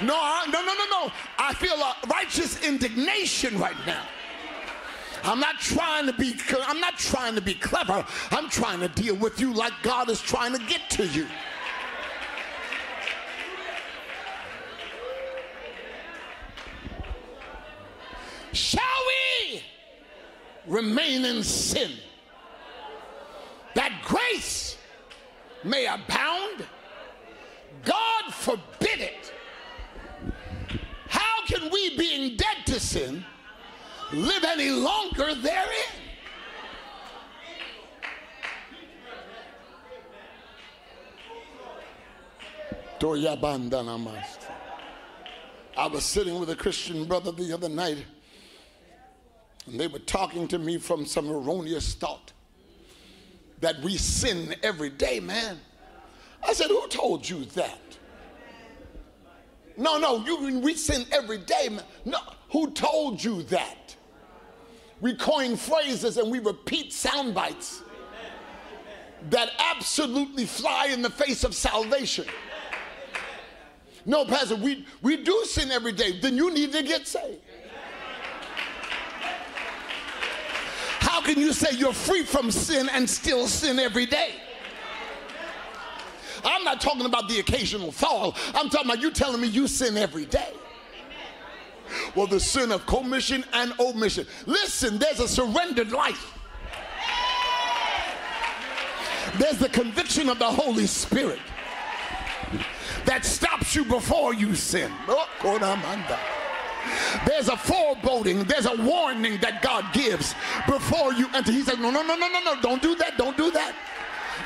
No, 0.00 0.44
no, 0.46 0.64
no, 0.64 0.72
no, 0.72 0.84
no. 0.90 1.12
I 1.38 1.52
feel 1.52 1.74
a 1.74 1.94
righteous 2.08 2.66
indignation 2.66 3.58
right 3.58 3.76
now. 3.86 4.04
I'm 5.22 5.40
not 5.40 5.58
trying 5.58 6.06
to 6.06 6.12
be 6.12 6.34
I'm 6.62 6.80
not 6.80 6.98
trying 6.98 7.34
to 7.34 7.40
be 7.40 7.54
clever. 7.54 8.04
I'm 8.30 8.48
trying 8.48 8.80
to 8.80 8.88
deal 8.88 9.16
with 9.16 9.40
you 9.40 9.52
like 9.52 9.72
God 9.82 10.08
is 10.08 10.20
trying 10.20 10.52
to 10.52 10.64
get 10.66 10.88
to 10.90 11.06
you. 11.06 11.26
Shall 18.52 18.80
we 19.50 19.62
remain 20.66 21.24
in 21.24 21.42
sin 21.42 21.90
that 23.74 23.92
grace 24.04 24.78
may 25.62 25.86
abound? 25.86 26.64
God 27.84 28.32
forbid 28.32 29.00
it. 29.00 29.32
How 31.08 31.44
can 31.46 31.70
we, 31.70 31.96
being 31.98 32.36
dead 32.36 32.64
to 32.66 32.80
sin, 32.80 33.24
live 34.12 34.44
any 34.44 34.70
longer 34.70 35.34
therein. 35.34 35.96
I 45.76 45.86
was 45.86 46.04
sitting 46.04 46.40
with 46.40 46.48
a 46.50 46.56
Christian 46.56 47.04
brother 47.04 47.30
the 47.30 47.52
other 47.52 47.68
night, 47.68 48.04
and 49.66 49.78
they 49.78 49.86
were 49.86 49.98
talking 49.98 50.48
to 50.48 50.58
me 50.58 50.78
from 50.78 51.04
some 51.04 51.30
erroneous 51.30 51.94
thought 51.94 52.32
that 53.60 53.80
we 53.82 53.96
sin 53.96 54.54
every 54.62 54.90
day, 54.90 55.20
man. 55.20 55.58
I 56.46 56.52
said, 56.52 56.68
Who 56.68 56.86
told 56.88 57.28
you 57.28 57.44
that? 57.46 57.85
No, 59.76 59.98
no, 59.98 60.24
you, 60.24 60.58
we 60.60 60.74
sin 60.74 61.04
every 61.12 61.38
day. 61.38 61.78
No, 62.04 62.18
who 62.50 62.70
told 62.70 63.22
you 63.22 63.42
that? 63.44 63.94
We 65.00 65.14
coin 65.14 65.56
phrases 65.56 66.16
and 66.16 66.30
we 66.30 66.38
repeat 66.38 66.92
sound 66.92 67.34
bites 67.34 67.82
that 69.30 69.50
absolutely 69.58 70.46
fly 70.46 70.86
in 70.92 71.02
the 71.02 71.10
face 71.10 71.44
of 71.44 71.54
salvation. 71.54 72.26
No, 74.06 74.24
Pastor, 74.24 74.56
we, 74.56 74.86
we 75.02 75.16
do 75.16 75.44
sin 75.44 75.70
every 75.70 75.92
day. 75.92 76.18
Then 76.20 76.36
you 76.36 76.52
need 76.52 76.72
to 76.72 76.82
get 76.82 77.06
saved. 77.06 77.40
How 81.00 81.20
can 81.20 81.38
you 81.38 81.52
say 81.52 81.76
you're 81.76 81.92
free 81.92 82.22
from 82.22 82.50
sin 82.50 82.88
and 82.90 83.08
still 83.08 83.48
sin 83.48 83.78
every 83.78 84.06
day? 84.06 84.34
I'm 86.46 86.64
not 86.64 86.80
talking 86.80 87.04
about 87.04 87.28
the 87.28 87.40
occasional 87.40 87.92
fall. 87.92 88.34
I'm 88.54 88.70
talking 88.70 88.88
about 88.90 89.02
you 89.02 89.10
telling 89.10 89.40
me 89.40 89.48
you 89.48 89.66
sin 89.66 89.96
every 89.96 90.24
day. 90.24 90.52
Well, 92.14 92.26
the 92.26 92.40
sin 92.40 92.72
of 92.72 92.86
commission 92.86 93.44
and 93.52 93.72
omission. 93.78 94.26
Listen, 94.46 94.98
there's 94.98 95.20
a 95.20 95.28
surrendered 95.28 95.92
life. 95.92 96.32
There's 99.38 99.58
the 99.58 99.68
conviction 99.68 100.28
of 100.28 100.38
the 100.38 100.46
Holy 100.46 100.86
Spirit 100.86 101.40
that 103.04 103.24
stops 103.24 103.74
you 103.74 103.84
before 103.84 104.34
you 104.34 104.54
sin. 104.54 104.90
There's 107.26 107.48
a 107.48 107.56
foreboding, 107.56 108.44
there's 108.44 108.66
a 108.66 108.76
warning 108.76 109.38
that 109.40 109.60
God 109.62 109.92
gives 109.92 110.34
before 110.66 111.12
you 111.12 111.28
enter. 111.34 111.52
He 111.52 111.62
says, 111.62 111.78
No, 111.78 111.90
no, 111.90 112.02
no, 112.02 112.16
no, 112.16 112.28
no, 112.28 112.40
no, 112.40 112.60
don't 112.62 112.80
do 112.80 112.94
that, 112.96 113.18
don't 113.18 113.36
do 113.36 113.50
that. 113.50 113.74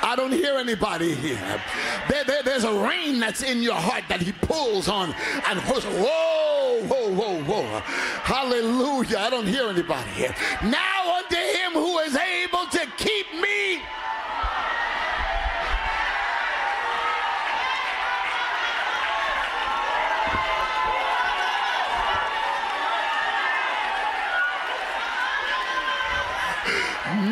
I 0.03 0.17
don't 0.17 0.33
hear 0.33 0.57
anybody 0.57 1.15
here. 1.15 1.61
There, 2.09 2.25
there, 2.25 2.43
there's 2.43 2.65
a 2.65 2.73
rain 2.73 3.21
that's 3.21 3.43
in 3.43 3.63
your 3.63 3.75
heart 3.75 4.05
that 4.09 4.21
he 4.21 4.33
pulls 4.33 4.89
on 4.89 5.15
and 5.49 5.61
pulls. 5.63 5.85
Whoa, 5.85 6.83
whoa, 6.87 7.13
whoa, 7.13 7.43
whoa. 7.43 7.81
Hallelujah. 8.25 9.19
I 9.19 9.31
don't 9.31 9.47
hear 9.47 9.69
anybody 9.69 10.11
here. 10.11 10.35
Now 10.63 11.17
unto 11.19 11.37
him 11.37 11.73
who 11.73 11.99
is 12.01 12.17
able 12.17 12.67
to 12.67 12.87
keep 12.97 13.33
me 13.41 13.81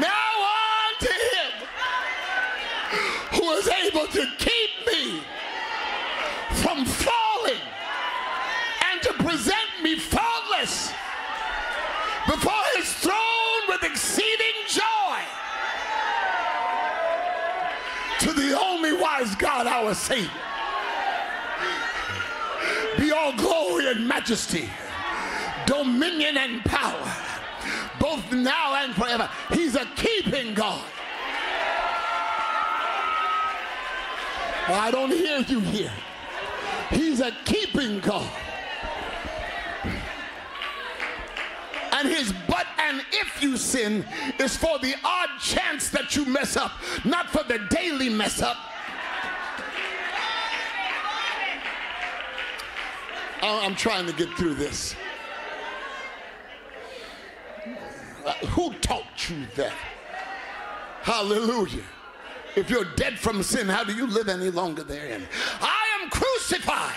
Now 0.00 0.28
to 4.12 4.26
keep 4.38 4.70
me 4.86 5.20
from 6.54 6.84
falling 6.84 7.60
and 8.90 9.02
to 9.02 9.12
present 9.22 9.68
me 9.82 9.96
faultless 9.96 10.92
before 12.26 12.64
his 12.76 12.92
throne 12.94 13.62
with 13.68 13.82
exceeding 13.82 14.58
joy 14.66 15.20
to 18.20 18.32
the 18.32 18.58
only 18.58 18.92
Be 22.98 23.12
all 23.12 23.32
glory 23.36 23.86
and 23.88 24.08
majesty, 24.08 24.68
dominion 25.66 26.36
and 26.36 26.64
power, 26.64 27.12
both 28.00 28.32
now 28.32 28.74
and 28.82 28.94
forever. 28.94 29.30
He's 29.52 29.76
a 29.76 29.86
keeping 29.96 30.54
God. 30.54 30.84
I 34.70 34.90
don't 34.90 35.10
hear 35.10 35.40
you 35.40 35.60
here. 35.60 35.92
He's 36.90 37.20
a 37.20 37.32
keeping 37.44 38.00
God. 38.00 38.28
And 41.92 42.08
his 42.08 42.32
but 42.48 42.66
and 42.78 43.02
if 43.12 43.42
you 43.42 43.56
sin 43.56 44.04
is 44.38 44.56
for 44.56 44.78
the 44.78 44.94
odd 45.04 45.40
chance 45.40 45.88
that 45.90 46.14
you 46.16 46.24
mess 46.24 46.56
up, 46.56 46.72
not 47.04 47.30
for 47.30 47.42
the 47.44 47.58
daily 47.70 48.08
mess 48.08 48.42
up. 48.42 48.56
I'm 53.42 53.74
trying 53.76 54.06
to 54.06 54.12
get 54.12 54.30
through 54.30 54.54
this. 54.54 54.94
Uh, 58.24 58.32
who 58.48 58.72
taught 58.74 59.30
you 59.30 59.46
that? 59.56 59.72
Hallelujah. 61.02 61.84
If 62.56 62.68
you're 62.70 62.84
dead 62.96 63.18
from 63.18 63.42
sin, 63.42 63.68
how 63.68 63.84
do 63.84 63.94
you 63.94 64.06
live 64.06 64.28
any 64.28 64.50
longer 64.50 64.82
therein? 64.82 65.26
I 65.60 66.02
am 66.02 66.10
crucified. 66.10 66.96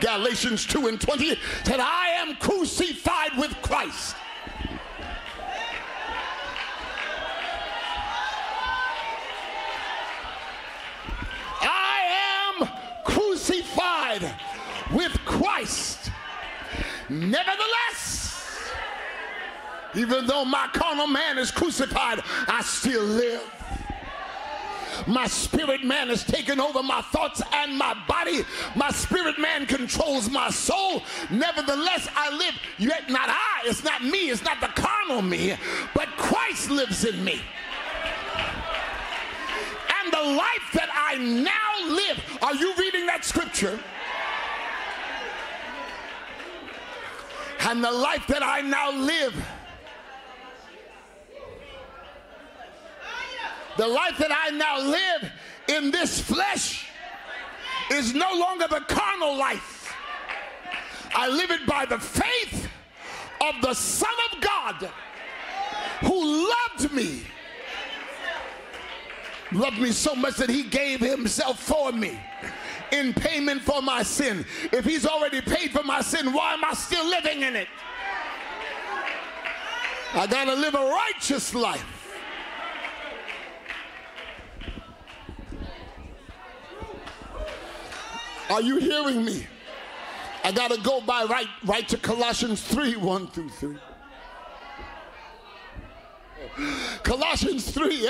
Galatians 0.00 0.66
2 0.66 0.88
and 0.88 1.00
20 1.00 1.38
said, 1.64 1.78
I 1.80 2.08
am 2.16 2.34
crucified 2.36 3.38
with 3.38 3.52
Christ. 3.62 4.16
I 11.62 12.58
am 12.60 12.68
crucified. 13.04 14.34
Nevertheless, 17.08 18.70
even 19.94 20.26
though 20.26 20.44
my 20.44 20.68
carnal 20.72 21.06
man 21.06 21.38
is 21.38 21.50
crucified, 21.50 22.20
I 22.48 22.62
still 22.62 23.02
live. 23.02 23.42
My 25.06 25.26
spirit 25.26 25.84
man 25.84 26.08
has 26.08 26.24
taken 26.24 26.60
over 26.60 26.82
my 26.82 27.02
thoughts 27.02 27.42
and 27.52 27.76
my 27.76 27.94
body. 28.06 28.44
My 28.74 28.90
spirit 28.90 29.38
man 29.38 29.66
controls 29.66 30.30
my 30.30 30.50
soul. 30.50 31.02
Nevertheless, 31.30 32.08
I 32.14 32.30
live. 32.30 32.54
Yet 32.78 33.10
not 33.10 33.28
I. 33.28 33.62
It's 33.64 33.84
not 33.84 34.04
me. 34.04 34.30
It's 34.30 34.44
not 34.44 34.60
the 34.60 34.68
carnal 34.68 35.22
me. 35.22 35.56
But 35.94 36.08
Christ 36.16 36.70
lives 36.70 37.04
in 37.04 37.22
me. 37.24 37.40
And 40.02 40.12
the 40.12 40.22
life 40.22 40.70
that 40.74 40.88
I 40.92 41.16
now 41.18 41.94
live. 41.94 42.38
Are 42.42 42.54
you 42.54 42.72
reading 42.78 43.06
that 43.06 43.24
scripture? 43.24 43.78
And 47.66 47.82
the 47.82 47.90
life 47.90 48.26
that 48.28 48.42
I 48.42 48.60
now 48.60 48.92
live 48.92 49.34
The 53.76 53.86
life 53.88 54.18
that 54.18 54.30
I 54.30 54.50
now 54.50 54.78
live 54.78 55.32
in 55.68 55.90
this 55.90 56.20
flesh 56.20 56.86
is 57.90 58.14
no 58.14 58.32
longer 58.34 58.66
the 58.68 58.80
carnal 58.80 59.36
life. 59.36 59.92
I 61.14 61.28
live 61.28 61.50
it 61.50 61.66
by 61.66 61.84
the 61.84 61.98
faith 61.98 62.68
of 63.40 63.60
the 63.62 63.74
Son 63.74 64.14
of 64.32 64.40
God 64.40 64.90
who 66.02 66.48
loved 66.48 66.92
me. 66.92 67.22
Loved 69.52 69.78
me 69.78 69.90
so 69.90 70.14
much 70.14 70.36
that 70.36 70.50
he 70.50 70.62
gave 70.62 71.00
himself 71.00 71.60
for 71.60 71.92
me 71.92 72.18
in 72.92 73.12
payment 73.12 73.62
for 73.62 73.82
my 73.82 74.02
sin. 74.02 74.44
If 74.72 74.84
he's 74.84 75.06
already 75.06 75.40
paid 75.40 75.72
for 75.72 75.82
my 75.82 76.00
sin, 76.00 76.32
why 76.32 76.54
am 76.54 76.64
I 76.64 76.74
still 76.74 77.06
living 77.08 77.42
in 77.42 77.56
it? 77.56 77.68
I 80.14 80.26
got 80.26 80.44
to 80.44 80.54
live 80.54 80.74
a 80.74 80.78
righteous 81.12 81.54
life. 81.54 81.84
Are 88.50 88.62
you 88.62 88.78
hearing 88.78 89.24
me? 89.24 89.46
I 90.44 90.52
got 90.52 90.70
to 90.70 90.80
go 90.82 91.00
by 91.00 91.24
right, 91.24 91.48
right 91.64 91.88
to 91.88 91.96
Colossians 91.96 92.62
3 92.62 92.96
1 92.96 93.28
through 93.28 93.48
3. 93.48 93.76
Colossians 97.02 97.70
3 97.70 98.08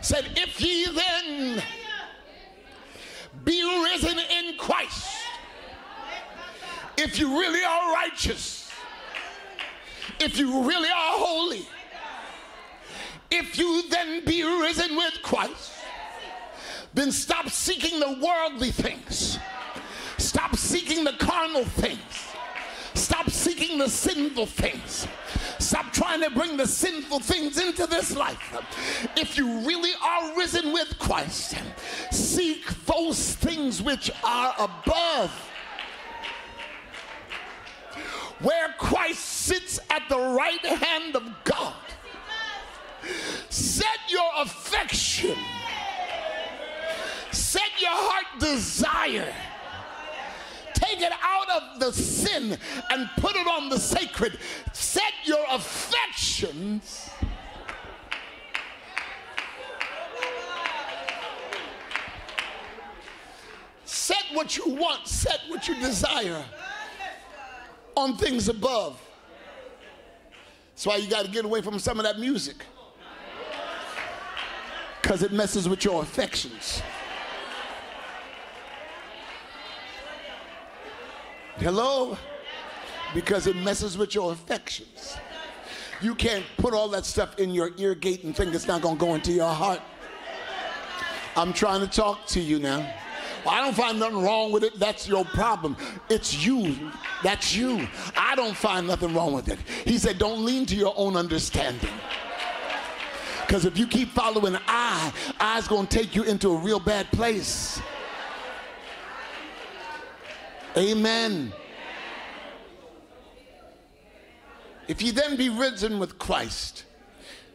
said, 0.00 0.24
If 0.36 0.60
ye 0.60 0.86
then 0.86 1.62
be 3.44 3.62
risen 3.84 4.18
in 4.18 4.56
Christ, 4.58 5.08
if 6.96 7.18
you 7.18 7.38
really 7.38 7.64
are 7.64 7.92
righteous, 7.94 8.70
if 10.20 10.38
you 10.38 10.62
really 10.62 10.88
are 10.88 11.18
holy, 11.18 11.66
if 13.30 13.58
you 13.58 13.88
then 13.88 14.24
be 14.24 14.42
risen 14.42 14.94
with 14.96 15.18
Christ, 15.22 15.72
then 16.94 17.10
stop 17.10 17.48
seeking 17.48 17.98
the 17.98 18.18
worldly 18.22 18.70
things. 18.70 19.38
Stop 20.18 20.54
seeking 20.56 21.04
the 21.04 21.14
carnal 21.14 21.64
things. 21.64 21.98
Stop 22.94 23.30
seeking 23.30 23.78
the 23.78 23.88
sinful 23.88 24.46
things. 24.46 25.06
Stop 25.62 25.92
trying 25.92 26.20
to 26.20 26.30
bring 26.30 26.56
the 26.56 26.66
sinful 26.66 27.20
things 27.20 27.56
into 27.58 27.86
this 27.86 28.16
life. 28.16 29.08
If 29.16 29.38
you 29.38 29.60
really 29.60 29.92
are 30.04 30.36
risen 30.36 30.72
with 30.72 30.98
Christ, 30.98 31.54
seek 32.10 32.66
those 32.84 33.36
things 33.36 33.80
which 33.80 34.10
are 34.24 34.54
above, 34.58 35.30
where 38.40 38.74
Christ 38.76 39.20
sits 39.20 39.78
at 39.88 40.02
the 40.08 40.18
right 40.18 40.66
hand 40.66 41.14
of 41.14 41.22
God. 41.44 41.74
Set 43.48 43.86
your 44.08 44.30
affection, 44.38 45.36
set 47.30 47.70
your 47.80 47.90
heart 47.92 48.40
desire. 48.40 49.32
Take 50.74 51.00
it 51.00 51.12
out 51.22 51.50
of 51.50 51.80
the 51.80 51.92
sin 51.92 52.56
and 52.90 53.10
put 53.16 53.36
it 53.36 53.46
on 53.46 53.68
the 53.68 53.78
sacred. 53.78 54.38
Set 54.72 55.12
your 55.24 55.44
affections 55.50 57.10
Set 64.12 64.24
what 64.32 64.56
you 64.56 64.64
want, 64.66 65.06
set 65.06 65.40
what 65.48 65.68
you 65.68 65.74
desire 65.74 66.42
on 67.94 68.16
things 68.16 68.48
above. 68.48 69.00
That's 70.70 70.86
why 70.86 70.96
you 70.96 71.08
got 71.08 71.24
to 71.26 71.30
get 71.30 71.44
away 71.44 71.60
from 71.60 71.78
some 71.78 71.98
of 71.98 72.04
that 72.04 72.18
music. 72.18 72.56
Because 75.00 75.22
it 75.22 75.30
messes 75.30 75.68
with 75.68 75.84
your 75.84 76.02
affections. 76.02 76.82
Hello? 81.56 82.16
Because 83.14 83.46
it 83.46 83.56
messes 83.56 83.98
with 83.98 84.14
your 84.14 84.32
affections. 84.32 85.16
You 86.00 86.14
can't 86.14 86.44
put 86.56 86.74
all 86.74 86.88
that 86.88 87.04
stuff 87.04 87.38
in 87.38 87.50
your 87.50 87.70
ear 87.76 87.94
gate 87.94 88.24
and 88.24 88.34
think 88.34 88.54
it's 88.54 88.66
not 88.66 88.82
going 88.82 88.96
to 88.96 89.00
go 89.00 89.14
into 89.14 89.32
your 89.32 89.52
heart. 89.52 89.80
I'm 91.36 91.52
trying 91.52 91.80
to 91.80 91.86
talk 91.86 92.26
to 92.28 92.40
you 92.40 92.58
now. 92.58 92.92
I 93.46 93.60
don't 93.60 93.74
find 93.74 93.98
nothing 93.98 94.22
wrong 94.22 94.52
with 94.52 94.62
it. 94.64 94.78
That's 94.78 95.08
your 95.08 95.24
problem. 95.24 95.76
It's 96.08 96.44
you. 96.44 96.90
That's 97.22 97.54
you. 97.54 97.88
I 98.16 98.34
don't 98.34 98.56
find 98.56 98.86
nothing 98.86 99.14
wrong 99.14 99.32
with 99.32 99.48
it. 99.48 99.58
He 99.84 99.98
said, 99.98 100.18
don't 100.18 100.44
lean 100.44 100.66
to 100.66 100.76
your 100.76 100.94
own 100.96 101.16
understanding. 101.16 101.90
Because 103.40 103.64
if 103.64 103.76
you 103.76 103.86
keep 103.86 104.10
following 104.10 104.56
I, 104.66 105.12
I's 105.40 105.68
going 105.68 105.86
to 105.86 105.98
take 105.98 106.14
you 106.14 106.22
into 106.22 106.50
a 106.50 106.56
real 106.56 106.80
bad 106.80 107.10
place. 107.12 107.80
Amen. 110.76 111.52
If 114.88 115.00
you 115.02 115.12
then 115.12 115.36
be 115.36 115.48
risen 115.48 115.98
with 115.98 116.18
Christ, 116.18 116.84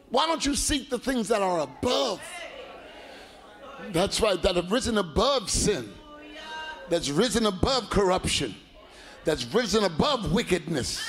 why 0.10 0.26
don't 0.26 0.46
you 0.46 0.56
seek 0.56 0.90
the 0.90 0.98
things 0.98 1.28
that 1.28 1.42
are 1.42 1.60
above? 1.60 2.22
That's 3.92 4.22
right, 4.22 4.42
that 4.42 4.56
have 4.56 4.72
risen 4.72 4.98
above 4.98 5.50
sin, 5.50 5.94
that's 6.90 7.10
risen 7.10 7.46
above 7.46 7.90
corruption, 7.90 8.56
that's 9.24 9.46
risen 9.54 9.84
above 9.84 10.32
wickedness, 10.32 11.02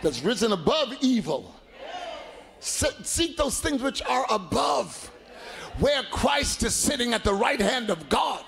that's 0.00 0.22
risen 0.22 0.52
above 0.52 0.94
evil. 1.00 1.54
Seek 2.60 3.36
those 3.36 3.60
things 3.60 3.82
which 3.82 4.00
are 4.02 4.26
above, 4.30 5.10
where 5.80 6.02
Christ 6.04 6.62
is 6.62 6.74
sitting 6.74 7.12
at 7.12 7.24
the 7.24 7.34
right 7.34 7.60
hand 7.60 7.90
of 7.90 8.08
God. 8.08 8.44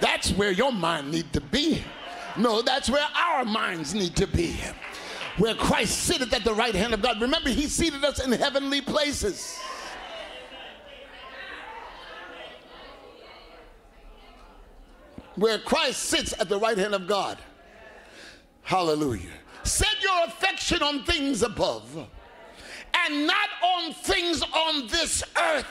That's 0.00 0.30
where 0.30 0.50
your 0.50 0.72
mind 0.72 1.10
need 1.10 1.32
to 1.32 1.40
be. 1.40 1.82
No, 2.38 2.62
that's 2.62 2.90
where 2.90 3.06
our 3.14 3.44
minds 3.44 3.94
need 3.94 4.16
to 4.16 4.26
be. 4.26 4.56
Where 5.38 5.54
Christ 5.54 5.98
sitteth 6.04 6.32
at 6.32 6.44
the 6.44 6.54
right 6.54 6.74
hand 6.74 6.94
of 6.94 7.02
God. 7.02 7.20
Remember, 7.20 7.50
he 7.50 7.66
seated 7.66 8.04
us 8.04 8.24
in 8.24 8.32
heavenly 8.32 8.80
places. 8.80 9.58
where 15.36 15.58
Christ 15.58 16.02
sits 16.02 16.34
at 16.38 16.48
the 16.48 16.58
right 16.58 16.76
hand 16.76 16.94
of 16.94 17.06
God. 17.06 17.38
Hallelujah. 18.62 19.30
Set 19.62 20.02
your 20.02 20.24
affection 20.26 20.82
on 20.82 21.04
things 21.04 21.42
above 21.42 22.08
and 22.94 23.26
not 23.26 23.48
on 23.62 23.92
things 23.92 24.42
on 24.42 24.86
this 24.88 25.22
earth. 25.38 25.66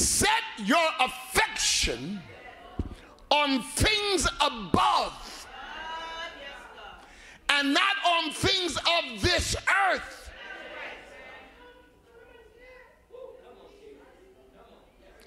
Set 0.00 0.30
your 0.64 0.88
affection 0.98 2.22
on 3.30 3.60
things 3.62 4.26
above 4.40 5.46
and 7.50 7.74
not 7.74 7.96
on 8.06 8.30
things 8.30 8.78
of 8.78 9.20
this 9.20 9.54
earth. 9.90 10.30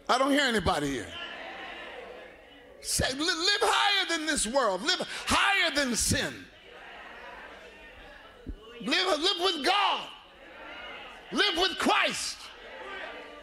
I 0.09 0.17
don't 0.17 0.31
hear 0.31 0.41
anybody 0.41 0.87
here. 0.87 1.07
Say, 2.81 3.13
live 3.13 3.61
higher 3.61 4.17
than 4.17 4.25
this 4.25 4.47
world. 4.47 4.81
Live 4.81 5.07
higher 5.27 5.73
than 5.75 5.95
sin. 5.95 6.33
Live, 8.81 9.19
live 9.19 9.37
with 9.39 9.65
God. 9.65 10.07
Live 11.31 11.57
with 11.57 11.77
Christ. 11.77 12.37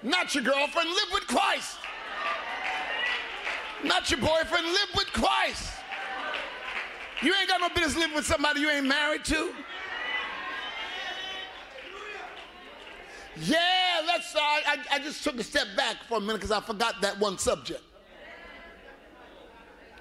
Not 0.03 0.35
your 0.35 0.45
girlfriend. 0.45 0.89
Live 0.89 1.13
with 1.13 1.27
Christ. 1.27 1.79
Not 3.85 4.11
your 4.11 4.21
boyfriend. 4.21 4.67
Live 4.67 4.89
with 4.97 5.13
Christ. 5.13 5.73
You 7.23 7.35
ain't 7.35 7.49
got 7.49 7.61
no 7.61 7.69
business 7.69 7.97
living 7.97 8.17
with 8.17 8.27
somebody 8.27 8.61
you 8.61 8.71
ain't 8.71 8.87
married 8.87 9.25
to. 9.27 9.53
Yeah, 13.37 14.01
let's. 14.07 14.35
Uh, 14.35 14.39
I, 14.41 14.79
I 14.93 14.99
just 14.99 15.23
took 15.23 15.39
a 15.39 15.43
step 15.43 15.67
back 15.77 15.97
for 16.09 16.19
a 16.19 16.21
minute 16.21 16.37
because 16.37 16.51
I 16.51 16.61
forgot 16.61 17.01
that 17.03 17.19
one 17.19 17.39
subject. 17.39 17.83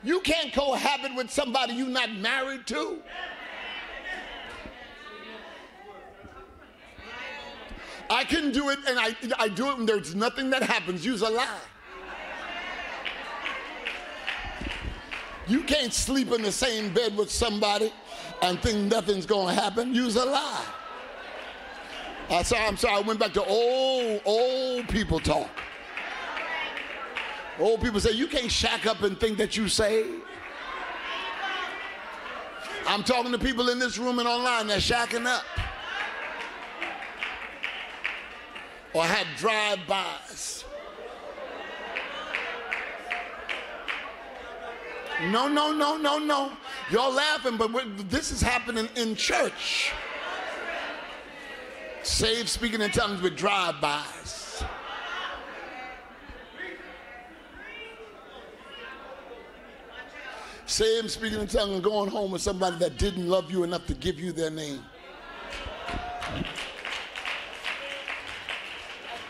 You 0.04 0.22
can't 0.22 0.54
cohabit 0.54 1.16
with 1.16 1.30
somebody 1.30 1.74
you're 1.74 1.88
not 1.88 2.12
married 2.12 2.66
to. 2.68 3.00
I 8.10 8.24
can 8.24 8.52
do 8.52 8.70
it, 8.70 8.80
and 8.88 9.00
I, 9.00 9.16
I 9.38 9.50
do 9.50 9.70
it, 9.70 9.78
and 9.78 9.88
there's 9.88 10.16
nothing 10.16 10.50
that 10.50 10.64
happens. 10.64 11.06
Use 11.06 11.22
a 11.22 11.30
lie. 11.30 11.60
You 15.48 15.64
can't 15.64 15.94
sleep 15.94 16.32
in 16.32 16.42
the 16.44 16.52
same 16.52 16.94
bed 16.94 17.18
with 17.18 17.32
somebody 17.32 17.92
and 18.44 18.62
think 18.62 18.92
nothing's 18.92 19.26
to 19.26 19.54
happen. 19.54 19.94
Use 19.96 20.16
a 20.16 20.26
lie. 20.26 20.66
I 22.30 22.44
saw, 22.44 22.58
I'm 22.68 22.78
sorry, 22.78 22.98
I 22.98 23.00
went 23.02 23.20
back 23.20 23.34
to 23.34 23.44
old, 23.44 24.22
old 24.26 24.88
people 24.88 25.20
talk. 25.20 25.50
Old 27.60 27.82
people 27.82 28.00
say, 28.00 28.12
you 28.12 28.28
can't 28.28 28.52
shack 28.52 28.86
up 28.86 29.02
and 29.02 29.20
think 29.20 29.38
that 29.40 29.58
you 29.58 29.68
saved. 29.68 30.22
I'm 32.88 33.04
talking 33.04 33.32
to 33.32 33.40
people 33.40 33.70
in 33.70 33.80
this 33.80 33.98
room 33.98 34.20
and 34.20 34.28
online 34.28 34.68
that 34.68 34.80
shacking 34.80 35.26
up. 35.26 35.44
Or 38.94 39.04
had 39.04 39.28
drive-bys. 39.38 40.66
No, 45.32 45.48
no, 45.48 45.74
no, 45.74 45.98
no, 45.98 46.18
no. 46.18 46.52
Y'all 46.92 47.14
laughing, 47.14 47.58
but 47.58 47.72
this 48.10 48.32
is 48.32 48.42
happening 48.42 48.88
in 48.96 49.16
church. 49.16 49.92
Saved 52.04 52.50
speaking 52.50 52.82
in 52.82 52.90
tongues 52.90 53.22
with 53.22 53.36
drive-bys. 53.36 54.64
Saved 60.66 61.12
speaking 61.12 61.40
in 61.40 61.48
tongues 61.48 61.74
and 61.74 61.84
going 61.84 62.10
home 62.10 62.32
with 62.32 62.42
somebody 62.42 62.78
that 62.78 62.98
didn't 62.98 63.28
love 63.28 63.52
you 63.52 63.64
enough 63.64 63.86
to 63.88 63.94
give 63.94 64.20
you 64.20 64.32
their 64.32 64.50
name. 64.52 64.82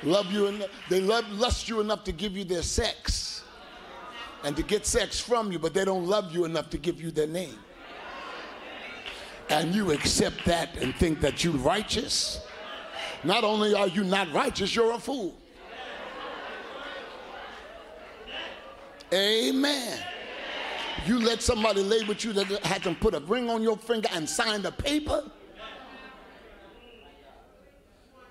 Love 0.03 0.31
you 0.31 0.47
enough, 0.47 0.69
they 0.89 1.01
love 1.01 1.29
lust 1.31 1.67
you 1.67 1.81
enough 1.81 2.03
to 2.05 2.11
give 2.11 2.37
you 2.37 2.43
their 2.43 2.61
sex 2.61 3.43
and 4.43 4.55
to 4.55 4.63
get 4.63 4.85
sex 4.85 5.19
from 5.19 5.51
you, 5.51 5.59
but 5.59 5.73
they 5.73 5.83
don't 5.83 6.05
love 6.05 6.33
you 6.33 6.45
enough 6.45 6.69
to 6.69 6.77
give 6.77 7.01
you 7.01 7.11
their 7.11 7.27
name. 7.27 7.57
And 9.49 9.73
you 9.73 9.91
accept 9.91 10.45
that 10.45 10.77
and 10.77 10.95
think 10.95 11.19
that 11.21 11.43
you're 11.43 11.53
righteous 11.53 12.39
not 13.23 13.43
only 13.43 13.73
are 13.73 13.87
you 13.87 14.03
not 14.03 14.31
righteous, 14.33 14.75
you're 14.75 14.93
a 14.93 14.99
fool. 14.99 15.35
Amen. 19.13 19.99
You 21.05 21.19
let 21.19 21.41
somebody 21.41 21.81
lay 21.81 22.03
with 22.03 22.23
you 22.23 22.33
that 22.33 22.47
had 22.63 22.83
to 22.83 22.93
put 22.93 23.15
a 23.15 23.19
ring 23.21 23.49
on 23.49 23.63
your 23.63 23.77
finger 23.77 24.07
and 24.13 24.29
sign 24.29 24.61
the 24.61 24.71
paper. 24.71 25.23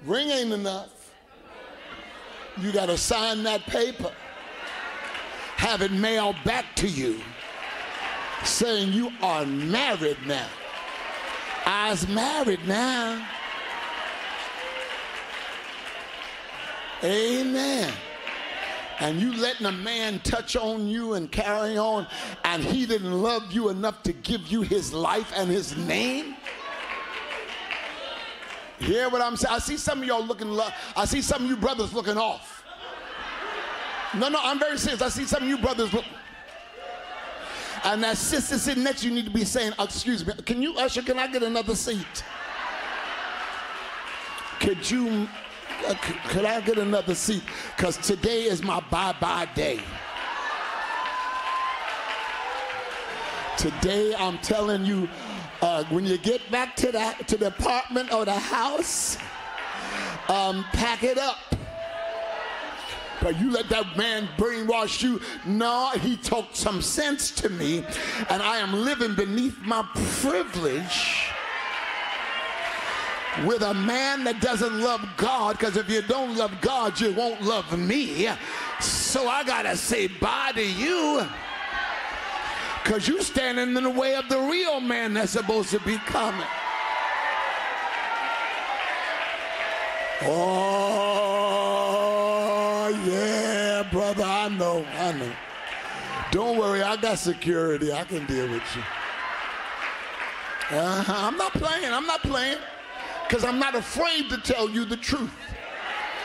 Ring 0.05 0.29
ain't 0.29 0.53
enough. 0.53 0.98
You 2.61 2.73
got 2.73 2.87
to 2.87 2.97
sign 2.97 3.43
that 3.45 3.63
paper. 3.67 4.13
Have 5.57 5.83
it 5.83 5.93
mailed 5.93 6.37
back 6.45 6.75
to 6.77 6.89
you 6.89 7.21
saying 8.45 8.93
you 8.93 9.13
are 9.23 9.45
married 9.45 10.19
now. 10.27 10.47
I's 11.67 12.09
married 12.09 12.67
now. 12.67 13.27
Amen. 17.03 17.93
And 19.01 19.21
you 19.21 19.33
letting 19.37 19.67
a 19.67 19.73
man 19.73 20.19
touch 20.21 20.57
on 20.57 20.89
you 20.89 21.15
and 21.15 21.31
carry 21.31 21.79
on, 21.79 22.07
and 22.45 22.65
he 22.65 22.85
didn't 22.85 23.13
love 23.13 23.53
you 23.53 23.69
enough 23.69 24.03
to 24.05 24.13
give 24.13 24.49
you 24.49 24.63
his 24.63 24.93
life 24.93 25.33
and 25.37 25.49
his 25.49 25.77
name? 25.77 26.35
Hear 28.79 29.09
what 29.09 29.21
I'm 29.21 29.37
saying? 29.37 29.55
I 29.55 29.59
see 29.59 29.77
some 29.77 30.01
of 30.01 30.05
y'all 30.07 30.25
looking, 30.25 30.49
lo- 30.51 30.69
I 30.97 31.05
see 31.05 31.21
some 31.21 31.45
of 31.45 31.51
you 31.51 31.57
brothers 31.57 31.93
looking 31.93 32.17
off. 32.17 32.65
No, 34.15 34.29
no, 34.29 34.39
I'm 34.43 34.59
very 34.59 34.79
serious. 34.79 35.03
I 35.03 35.09
see 35.09 35.25
some 35.25 35.43
of 35.43 35.49
you 35.49 35.59
brothers 35.59 35.93
look. 35.93 36.05
And 37.85 38.03
that 38.03 38.17
sister 38.17 38.59
sitting 38.59 38.83
next 38.83 39.05
you 39.05 39.11
need 39.11 39.25
to 39.25 39.31
be 39.31 39.45
saying, 39.45 39.73
excuse 39.79 40.27
me, 40.27 40.33
can 40.45 40.63
you, 40.63 40.77
usher, 40.79 41.03
can 41.03 41.19
I 41.19 41.27
get 41.27 41.43
another 41.43 41.75
seat? 41.75 42.25
Could 44.61 44.91
you, 44.91 45.29
uh, 45.87 45.95
could 46.29 46.45
I 46.45 46.61
get 46.61 46.79
another 46.79 47.15
seat? 47.15 47.43
Because 47.77 47.97
today 47.97 48.45
is 48.45 48.63
my 48.63 48.81
bye-bye 48.91 49.49
day. 49.55 49.81
Today, 53.57 54.15
I'm 54.17 54.39
telling 54.39 54.85
you, 54.85 55.09
uh, 55.61 55.85
when 55.85 56.05
you 56.05 56.19
get 56.19 56.51
back 56.51 56.77
to 56.77 56.93
the, 56.93 57.15
to 57.27 57.37
the 57.37 57.49
apartment 57.49 58.13
or 58.13 58.25
the 58.25 58.39
house, 58.39 59.17
um, 60.29 60.65
pack 60.73 61.03
it 61.03 61.19
up. 61.19 61.39
But 63.21 63.41
you 63.41 63.51
let 63.51 63.69
that 63.71 63.97
man 63.97 64.29
brainwash 64.37 65.03
you. 65.03 65.21
No, 65.45 65.91
he 65.91 66.17
talked 66.17 66.57
some 66.57 66.81
sense 66.81 67.33
to 67.33 67.49
me, 67.49 67.85
and 68.31 68.43
I 68.43 68.59
am 68.59 68.73
living 68.73 69.17
beneath 69.17 69.59
my 69.61 69.83
privilege 70.21 71.25
with 73.45 73.63
a 73.63 73.75
man 73.75 74.25
that 74.25 74.41
doesn't 74.41 74.81
love 74.81 75.05
God, 75.17 75.59
because 75.59 75.77
if 75.77 75.91
you 75.91 76.03
don't 76.03 76.37
love 76.37 76.53
God, 76.61 77.01
you 77.01 77.13
won't 77.13 77.43
love 77.43 77.77
me. 77.77 78.29
So 78.81 79.29
I 79.29 79.43
gotta 79.45 79.77
say 79.77 80.07
bye 80.07 80.53
to 80.55 80.65
you. 80.65 81.27
Because 82.89 83.07
you're 83.07 83.21
standing 83.21 83.77
in 83.77 83.85
the 83.85 83.91
way 83.91 84.15
of 84.15 84.27
the 84.31 84.41
real 84.41 84.81
man 84.81 85.13
that's 85.13 85.33
supposed 85.33 85.69
to 85.73 85.81
be 85.81 85.99
coming. 85.99 86.47
Oh, 90.23 90.39
yeah, 93.05 93.87
brother, 93.93 94.25
I 94.25 94.49
know, 94.49 94.87
I 94.97 95.13
know. 95.13 95.31
Don't 96.31 96.57
worry, 96.57 96.81
I 96.81 96.97
got 96.97 97.19
security. 97.19 97.93
I 97.93 98.05
can 98.05 98.25
deal 98.25 98.49
with 98.49 98.63
you. 98.75 98.81
Uh-huh. 100.71 101.13
I'm 101.15 101.37
not 101.37 101.53
playing, 101.53 101.93
I'm 101.93 102.07
not 102.07 102.23
playing. 102.23 102.57
Because 103.29 103.45
I'm 103.45 103.59
not 103.59 103.75
afraid 103.75 104.31
to 104.31 104.39
tell 104.39 104.71
you 104.71 104.87
the 104.87 104.97
truth. 104.97 105.35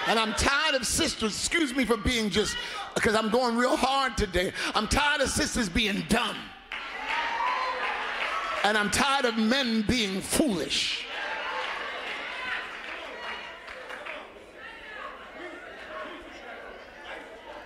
And 0.08 0.17
I'm 0.17 0.32
tired 0.36 0.76
of 0.76 0.88
sisters, 0.88 1.36
excuse 1.36 1.76
me 1.76 1.84
for 1.84 1.97
being 1.97 2.30
just, 2.30 2.56
because 2.95 3.15
I'm 3.15 3.30
going 3.32 3.58
real 3.58 3.76
hard 3.76 4.15
today. 4.15 4.54
I'm 4.73 4.88
tired 4.88 5.19
of 5.19 5.28
sisters 5.28 5.67
being 5.67 6.06
dumb. 6.08 6.38
And 8.63 8.78
I'm 8.78 8.89
tired 8.89 9.26
of 9.26 9.38
men 9.38 9.82
being 9.82 10.21
foolish. 10.21 11.06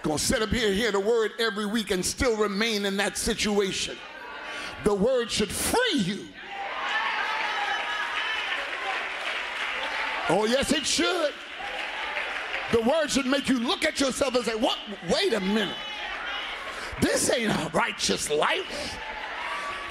Gonna 0.02 0.18
sit 0.18 0.42
up 0.42 0.50
here, 0.50 0.72
hear 0.72 0.92
the 0.92 1.00
word 1.00 1.32
every 1.40 1.66
week, 1.66 1.92
and 1.92 2.06
still 2.06 2.38
remain 2.38 2.86
in 2.86 2.98
that 2.98 3.18
situation. 3.18 3.98
The 4.84 4.94
word 4.94 5.30
should 5.30 5.52
free 5.52 6.00
you. 6.00 6.28
Oh, 10.30 10.46
yes, 10.46 10.72
it 10.72 10.86
should. 10.86 11.34
The 12.72 12.82
word 12.82 13.10
should 13.10 13.26
make 13.26 13.48
you 13.48 13.60
look 13.60 13.86
at 13.86 14.00
yourself 14.00 14.36
and 14.36 14.46
say, 14.46 14.56
What? 14.56 14.78
Wait 15.10 15.34
a 15.34 15.40
minute. 15.40 15.76
This 17.02 17.32
ain't 17.32 17.52
a 17.52 17.70
righteous 17.74 18.30
life. 18.30 18.98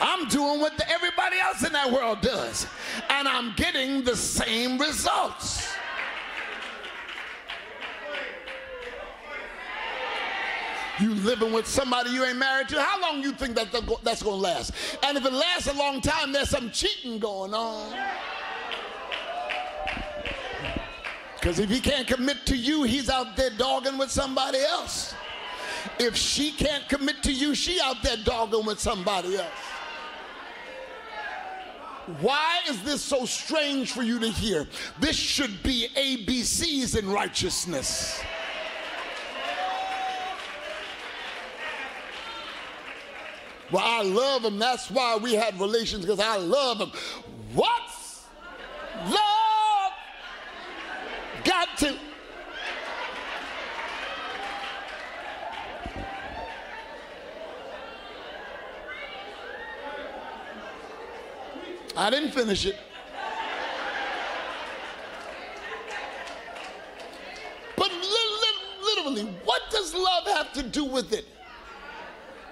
I'm 0.01 0.29
doing 0.29 0.61
what 0.61 0.77
the, 0.77 0.89
everybody 0.91 1.37
else 1.39 1.65
in 1.65 1.73
that 1.73 1.91
world 1.91 2.21
does, 2.21 2.67
and 3.09 3.27
I'm 3.27 3.55
getting 3.57 4.05
the 4.05 4.17
same 4.17 4.79
results. 4.79 5.69
You 10.99 11.15
living 11.15 11.53
with 11.53 11.67
somebody 11.67 12.11
you 12.11 12.25
ain't 12.25 12.39
married 12.39 12.69
to, 12.71 12.81
how 12.81 13.01
long 13.01 13.23
you 13.23 13.33
think 13.33 13.55
that 13.57 13.71
that's 14.03 14.23
going 14.23 14.37
to 14.37 14.43
last? 14.43 14.73
And 15.03 15.19
if 15.19 15.27
it 15.27 15.33
lasts 15.33 15.69
a 15.69 15.75
long 15.75 16.01
time, 16.01 16.33
there's 16.33 16.49
some 16.49 16.71
cheating 16.71 17.19
going 17.19 17.53
on. 17.53 17.95
Because 21.35 21.59
if 21.59 21.69
he 21.69 21.81
can't 21.81 22.07
commit 22.09 22.47
to 22.47 22.57
you, 22.57 22.83
he's 22.85 23.11
out 23.11 23.37
there 23.37 23.51
dogging 23.51 23.99
with 23.99 24.11
somebody 24.11 24.59
else. 24.59 25.15
If 25.99 26.17
she 26.17 26.51
can't 26.51 26.89
commit 26.89 27.23
to 27.25 27.33
you, 27.33 27.55
she 27.55 27.79
out 27.81 28.03
there 28.03 28.17
dogging 28.17 28.65
with 28.65 28.81
somebody 28.81 29.37
else. 29.37 29.47
Why 32.21 32.61
is 32.69 32.83
this 32.85 33.03
so 33.03 33.25
strange 33.25 33.91
for 33.91 34.03
you 34.03 34.21
to 34.21 34.29
hear? 34.29 34.69
This 35.01 35.17
should 35.17 35.63
be 35.65 35.89
ABCs 35.97 36.97
in 36.97 37.11
righteousness. 37.11 38.23
Well, 43.73 43.83
I 43.85 44.03
love 44.03 44.45
him. 44.45 44.61
That's 44.61 44.89
why 44.89 45.17
we 45.17 45.35
had 45.35 45.59
relations, 45.59 46.05
because 46.05 46.21
I 46.21 46.37
love 46.37 46.79
him. 46.79 46.93
What's 47.55 48.25
love 49.07 49.93
got 51.45 51.77
to? 51.79 51.99
I 61.97 62.11
didn't 62.11 62.33
finish 62.33 62.67
it. 62.67 62.77
But 67.77 67.91
li- 67.91 67.99
li- 68.01 68.85
literally, 68.85 69.25
what 69.45 69.63
does 69.71 69.95
love 69.95 70.27
have 70.27 70.53
to 70.55 70.63
do 70.63 70.85
with 70.85 71.13
it? 71.13 71.25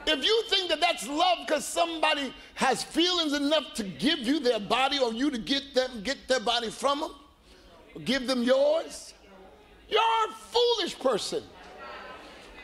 If 0.07 0.25
you 0.25 0.43
think 0.49 0.69
that 0.71 0.81
that's 0.81 1.07
love 1.09 1.39
because 1.47 1.65
somebody 1.67 2.33
has 2.55 2.83
feelings 2.83 3.33
enough 3.33 3.75
to 3.75 3.85
give 3.85 4.21
you 4.21 4.39
their 4.39 4.61
body 4.61 4.99
or 4.99 5.13
you 5.13 5.31
to 5.31 5.39
get 5.39 5.75
them 5.75 6.03
get 6.03 6.29
their 6.29 6.41
body 6.41 6.71
from 6.71 7.01
them, 7.01 7.11
give 8.05 8.27
them 8.27 8.43
yours, 8.43 9.15
you're 9.89 10.01
a 10.01 10.33
foolish 10.33 10.99
person. 10.99 11.43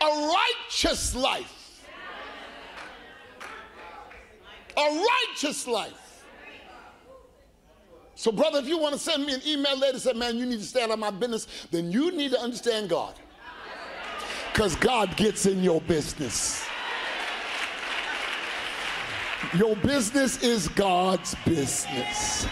A 0.02 0.32
righteous 0.34 1.14
life. 1.14 1.82
A 4.76 5.04
righteous 5.28 5.66
life. 5.66 5.99
So, 8.20 8.30
brother, 8.30 8.58
if 8.58 8.68
you 8.68 8.76
want 8.76 8.92
to 8.92 9.00
send 9.00 9.24
me 9.24 9.32
an 9.32 9.40
email 9.46 9.78
later, 9.78 9.98
say, 9.98 10.12
man, 10.12 10.36
you 10.36 10.44
need 10.44 10.60
to 10.62 10.82
out 10.82 10.90
of 10.90 10.98
my 10.98 11.10
business, 11.10 11.46
then 11.70 11.90
you 11.90 12.12
need 12.12 12.32
to 12.32 12.38
understand 12.38 12.90
God. 12.90 13.14
Because 14.52 14.76
God 14.76 15.16
gets 15.16 15.46
in 15.46 15.64
your 15.64 15.80
business. 15.80 16.62
Your 19.54 19.74
business 19.76 20.42
is 20.42 20.68
God's 20.68 21.34
business. 21.46 22.46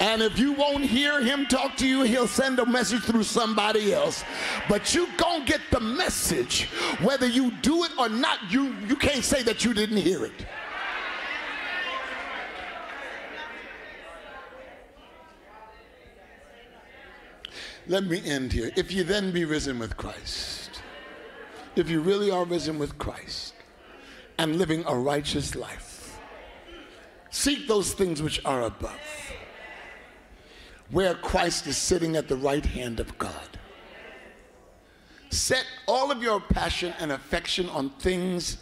And 0.00 0.20
if 0.20 0.36
you 0.36 0.52
won't 0.52 0.84
hear 0.84 1.22
him 1.22 1.46
talk 1.46 1.76
to 1.76 1.86
you, 1.86 2.02
he'll 2.02 2.26
send 2.26 2.58
a 2.58 2.66
message 2.66 3.02
through 3.02 3.22
somebody 3.22 3.94
else. 3.94 4.24
But 4.68 4.96
you 4.96 5.06
gonna 5.16 5.44
get 5.44 5.60
the 5.70 5.78
message. 5.78 6.64
Whether 7.02 7.28
you 7.28 7.52
do 7.62 7.84
it 7.84 7.92
or 7.96 8.08
not, 8.08 8.50
you, 8.50 8.74
you 8.88 8.96
can't 8.96 9.22
say 9.22 9.44
that 9.44 9.64
you 9.64 9.74
didn't 9.74 9.98
hear 9.98 10.24
it. 10.24 10.32
Let 17.86 18.04
me 18.04 18.22
end 18.24 18.52
here. 18.52 18.70
If 18.76 18.92
you 18.92 19.04
then 19.04 19.30
be 19.30 19.44
risen 19.44 19.78
with 19.78 19.96
Christ, 19.96 20.80
if 21.76 21.90
you 21.90 22.00
really 22.00 22.30
are 22.30 22.44
risen 22.44 22.78
with 22.78 22.98
Christ 22.98 23.54
and 24.38 24.56
living 24.56 24.84
a 24.86 24.96
righteous 24.96 25.54
life, 25.54 26.18
seek 27.30 27.68
those 27.68 27.92
things 27.92 28.22
which 28.22 28.40
are 28.44 28.62
above, 28.62 29.32
where 30.90 31.14
Christ 31.14 31.66
is 31.66 31.76
sitting 31.76 32.16
at 32.16 32.28
the 32.28 32.36
right 32.36 32.64
hand 32.64 33.00
of 33.00 33.18
God. 33.18 33.58
Set 35.28 35.66
all 35.86 36.10
of 36.10 36.22
your 36.22 36.40
passion 36.40 36.94
and 36.98 37.12
affection 37.12 37.68
on 37.68 37.90
things 37.90 38.58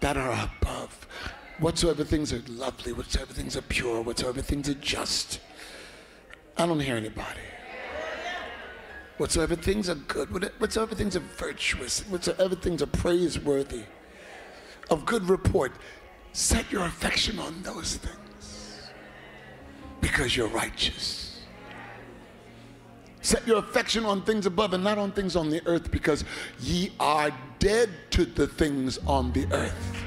that 0.00 0.16
are 0.16 0.48
above. 0.60 1.06
Whatsoever 1.58 2.04
things 2.04 2.32
are 2.32 2.42
lovely, 2.48 2.92
whatsoever 2.92 3.34
things 3.34 3.54
are 3.56 3.62
pure, 3.62 4.00
whatsoever 4.00 4.40
things 4.40 4.68
are 4.68 4.74
just. 4.74 5.40
I 6.56 6.66
don't 6.66 6.80
hear 6.80 6.96
anybody 6.96 7.40
whatsoever 9.22 9.54
things 9.54 9.88
are 9.88 9.94
good, 9.94 10.28
whatsoever 10.58 10.96
things 10.96 11.14
are 11.14 11.22
virtuous, 11.36 12.00
whatsoever 12.08 12.56
things 12.56 12.82
are 12.82 12.86
praiseworthy, 12.86 13.84
of 14.90 15.06
good 15.06 15.28
report, 15.28 15.70
set 16.32 16.68
your 16.72 16.84
affection 16.86 17.38
on 17.38 17.62
those 17.62 17.98
things 17.98 18.80
because 20.00 20.36
you're 20.36 20.48
righteous. 20.48 21.40
Set 23.20 23.46
your 23.46 23.58
affection 23.58 24.04
on 24.04 24.22
things 24.22 24.44
above 24.44 24.74
and 24.74 24.82
not 24.82 24.98
on 24.98 25.12
things 25.12 25.36
on 25.36 25.50
the 25.50 25.64
earth 25.66 25.92
because 25.92 26.24
ye 26.58 26.90
are 26.98 27.30
dead 27.60 27.90
to 28.10 28.24
the 28.24 28.48
things 28.48 28.98
on 29.06 29.32
the 29.34 29.46
earth. 29.52 30.02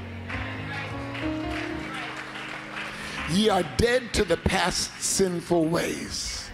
Ye 3.32 3.47
are 3.47 3.63
dead 3.78 4.11
to 4.11 4.26
the 4.26 4.36
past 4.36 4.91
sinful 4.99 5.63
ways. 5.63 6.45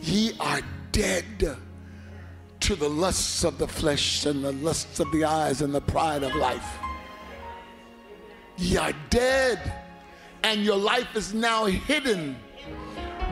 Ye 0.00 0.32
are 0.38 0.60
dead 0.92 1.56
to 2.60 2.74
the 2.74 2.88
lusts 2.88 3.44
of 3.44 3.58
the 3.58 3.68
flesh 3.68 4.26
and 4.26 4.44
the 4.44 4.52
lusts 4.52 5.00
of 5.00 5.10
the 5.12 5.24
eyes 5.24 5.62
and 5.62 5.74
the 5.74 5.80
pride 5.80 6.22
of 6.22 6.34
life. 6.34 6.78
Ye 8.56 8.76
are 8.76 8.92
dead, 9.10 9.60
and 10.42 10.64
your 10.64 10.76
life 10.76 11.14
is 11.14 11.34
now 11.34 11.66
hidden 11.66 12.36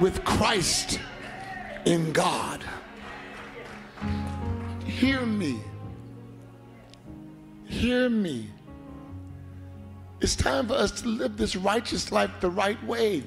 with 0.00 0.24
Christ 0.24 1.00
in 1.86 2.12
God. 2.12 2.64
Hear 4.84 5.24
me. 5.24 5.58
Hear 7.64 8.08
me. 8.08 8.50
It's 10.20 10.36
time 10.36 10.68
for 10.68 10.74
us 10.74 11.02
to 11.02 11.08
live 11.08 11.36
this 11.36 11.56
righteous 11.56 12.12
life 12.12 12.30
the 12.40 12.50
right 12.50 12.82
way. 12.86 13.24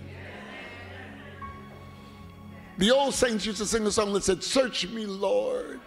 The 2.78 2.92
old 2.92 3.14
saints 3.14 3.46
used 3.46 3.58
to 3.58 3.66
sing 3.66 3.86
a 3.88 3.92
song 3.92 4.14
that 4.14 4.24
said, 4.24 4.44
Search 4.44 4.88
me, 4.88 5.06
Lord. 5.06 5.80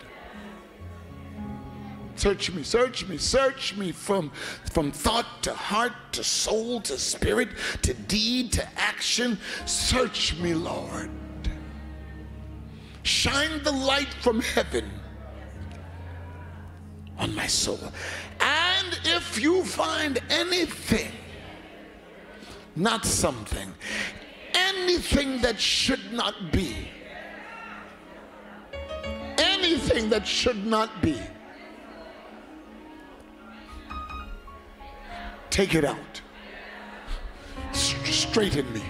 Search 2.17 2.53
me, 2.53 2.63
search 2.63 3.09
me, 3.09 3.17
search 3.17 3.77
me 3.77 3.93
from, 3.93 4.31
from 4.73 4.91
thought 4.91 5.43
to 5.43 5.55
heart 5.55 5.95
to 6.13 6.23
soul 6.23 6.81
to 6.83 6.99
spirit 6.99 7.49
to 7.83 7.95
deed 7.95 8.53
to 8.53 8.69
action. 8.79 9.39
Search 9.65 10.37
me, 10.37 10.53
Lord. 10.53 11.11
Shine 13.05 13.63
the 13.63 13.73
light 13.73 14.13
from 14.21 14.43
heaven 14.43 14.91
on 17.17 17.35
my 17.35 17.47
soul. 17.47 17.81
And 18.41 19.01
if 19.05 19.41
you 19.41 19.65
find 19.65 20.19
anything, 20.29 21.13
not 22.77 23.07
something, 23.07 23.73
anything 24.69 25.41
that 25.43 25.59
should 25.61 26.13
not 26.13 26.35
be, 26.53 26.89
anything 29.39 30.09
that 30.11 30.27
should 30.27 30.67
not 30.67 31.03
be, 31.03 31.19
take 35.51 35.75
it 35.75 35.85
out. 35.85 36.21
Straighten 37.73 38.73
me. 38.73 38.83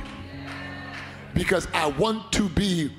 Because 1.35 1.68
I 1.73 1.87
want 1.87 2.33
to 2.33 2.49
be 2.49 2.93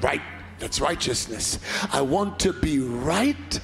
right. 0.00 0.20
That's 0.58 0.80
righteousness. 0.80 1.58
I 1.92 2.00
want 2.00 2.38
to 2.40 2.52
be 2.52 2.78
right, 2.78 3.60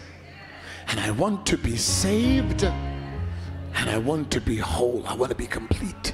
and 0.89 0.99
I 0.99 1.11
want 1.13 1.47
to 1.47 1.57
be 1.57 1.77
saved, 1.77 2.65
and 2.65 3.91
I 3.91 3.99
want 3.99 4.31
to 4.33 4.41
be 4.41 4.57
whole. 4.57 5.05
I 5.07 5.15
want 5.15 5.31
to 5.31 5.37
be 5.37 5.47
complete. 5.47 6.13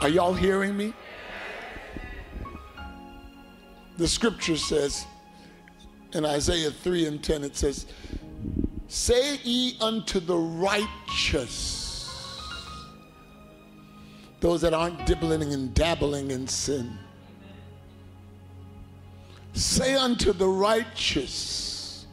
Are 0.00 0.08
y'all 0.08 0.34
hearing 0.34 0.76
me? 0.76 0.94
The 3.96 4.06
scripture 4.06 4.56
says 4.56 5.04
in 6.12 6.24
Isaiah 6.24 6.70
3 6.70 7.06
and 7.06 7.22
10, 7.22 7.42
it 7.42 7.56
says, 7.56 7.86
Say 8.86 9.38
ye 9.42 9.76
unto 9.80 10.20
the 10.20 10.36
righteous, 10.36 12.14
those 14.40 14.60
that 14.60 14.72
aren't 14.72 15.04
dibbling 15.04 15.52
and 15.52 15.74
dabbling 15.74 16.30
in 16.30 16.46
sin. 16.46 16.96
Say 19.52 19.96
unto 19.96 20.32
the 20.32 20.46
righteous, 20.46 22.06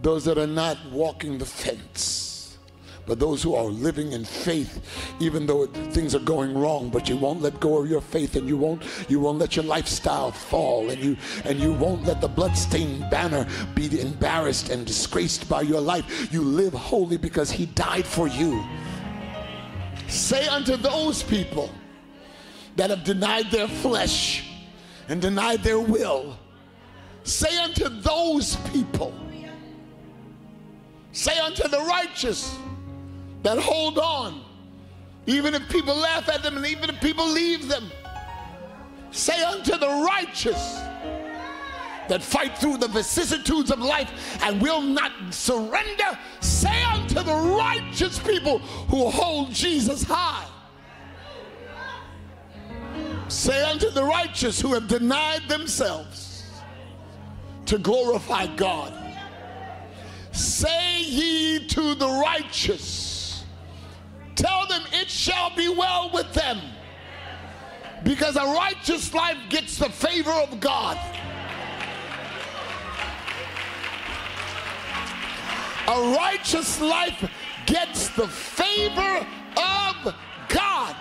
those 0.00 0.24
that 0.26 0.38
are 0.38 0.46
not 0.46 0.78
walking 0.92 1.38
the 1.38 1.44
fence, 1.44 2.23
but 3.06 3.18
those 3.18 3.42
who 3.42 3.54
are 3.54 3.64
living 3.64 4.12
in 4.12 4.24
faith, 4.24 4.82
even 5.20 5.46
though 5.46 5.66
things 5.66 6.14
are 6.14 6.20
going 6.20 6.56
wrong, 6.56 6.88
but 6.88 7.08
you 7.08 7.16
won't 7.16 7.42
let 7.42 7.60
go 7.60 7.78
of 7.78 7.88
your 7.88 8.00
faith 8.00 8.36
and 8.36 8.48
you 8.48 8.56
won't 8.56 8.82
you 9.08 9.20
won't 9.20 9.38
let 9.38 9.56
your 9.56 9.64
lifestyle 9.64 10.32
fall 10.32 10.88
and 10.90 11.02
you 11.02 11.16
and 11.44 11.60
you 11.60 11.72
won't 11.72 12.04
let 12.04 12.20
the 12.20 12.28
bloodstained 12.28 13.08
banner 13.10 13.46
be 13.74 14.00
embarrassed 14.00 14.70
and 14.70 14.86
disgraced 14.86 15.48
by 15.48 15.60
your 15.60 15.80
life. 15.80 16.32
You 16.32 16.42
live 16.42 16.72
holy 16.72 17.18
because 17.18 17.50
he 17.50 17.66
died 17.66 18.06
for 18.06 18.26
you. 18.26 18.64
Say 20.08 20.46
unto 20.48 20.76
those 20.76 21.22
people 21.22 21.70
that 22.76 22.90
have 22.90 23.04
denied 23.04 23.50
their 23.50 23.68
flesh 23.68 24.50
and 25.08 25.20
denied 25.20 25.62
their 25.62 25.80
will, 25.80 26.38
say 27.24 27.56
unto 27.58 27.88
those 27.88 28.56
people, 28.72 29.14
say 31.12 31.38
unto 31.38 31.68
the 31.68 31.80
righteous 31.80 32.56
that 33.44 33.58
hold 33.58 33.98
on, 33.98 34.42
even 35.26 35.54
if 35.54 35.68
people 35.68 35.94
laugh 35.94 36.28
at 36.28 36.42
them 36.42 36.56
and 36.56 36.66
even 36.66 36.90
if 36.90 37.00
people 37.00 37.28
leave 37.30 37.68
them, 37.68 37.90
say 39.12 39.40
unto 39.44 39.78
the 39.78 39.88
righteous, 39.88 40.80
that 42.08 42.22
fight 42.22 42.58
through 42.58 42.76
the 42.76 42.88
vicissitudes 42.88 43.70
of 43.70 43.78
life 43.78 44.10
and 44.42 44.60
will 44.60 44.82
not 44.82 45.12
surrender, 45.30 46.18
say 46.40 46.82
unto 46.84 47.14
the 47.22 47.34
righteous 47.56 48.18
people 48.18 48.58
who 48.58 49.08
hold 49.08 49.50
Jesus 49.52 50.02
high. 50.02 50.46
Say 53.28 53.62
unto 53.62 53.90
the 53.90 54.04
righteous 54.04 54.60
who 54.60 54.74
have 54.74 54.86
denied 54.86 55.48
themselves 55.48 56.44
to 57.66 57.78
glorify 57.78 58.46
God. 58.54 58.92
Say 60.32 61.02
ye 61.02 61.66
to 61.68 61.94
the 61.94 62.08
righteous, 62.08 63.03
tell 64.34 64.66
them 64.66 64.82
it 64.92 65.08
shall 65.08 65.54
be 65.54 65.68
well 65.68 66.10
with 66.12 66.32
them. 66.32 66.60
Because 68.02 68.36
a 68.36 68.44
righteous 68.44 69.14
life 69.14 69.38
gets 69.48 69.78
the 69.78 69.88
favor 69.88 70.30
of 70.30 70.60
God. 70.60 70.98
A 75.86 76.14
righteous 76.16 76.80
life 76.80 77.30
gets 77.66 78.08
the 78.10 78.28
favor 78.28 79.26
of 79.56 80.14
God. 80.48 80.96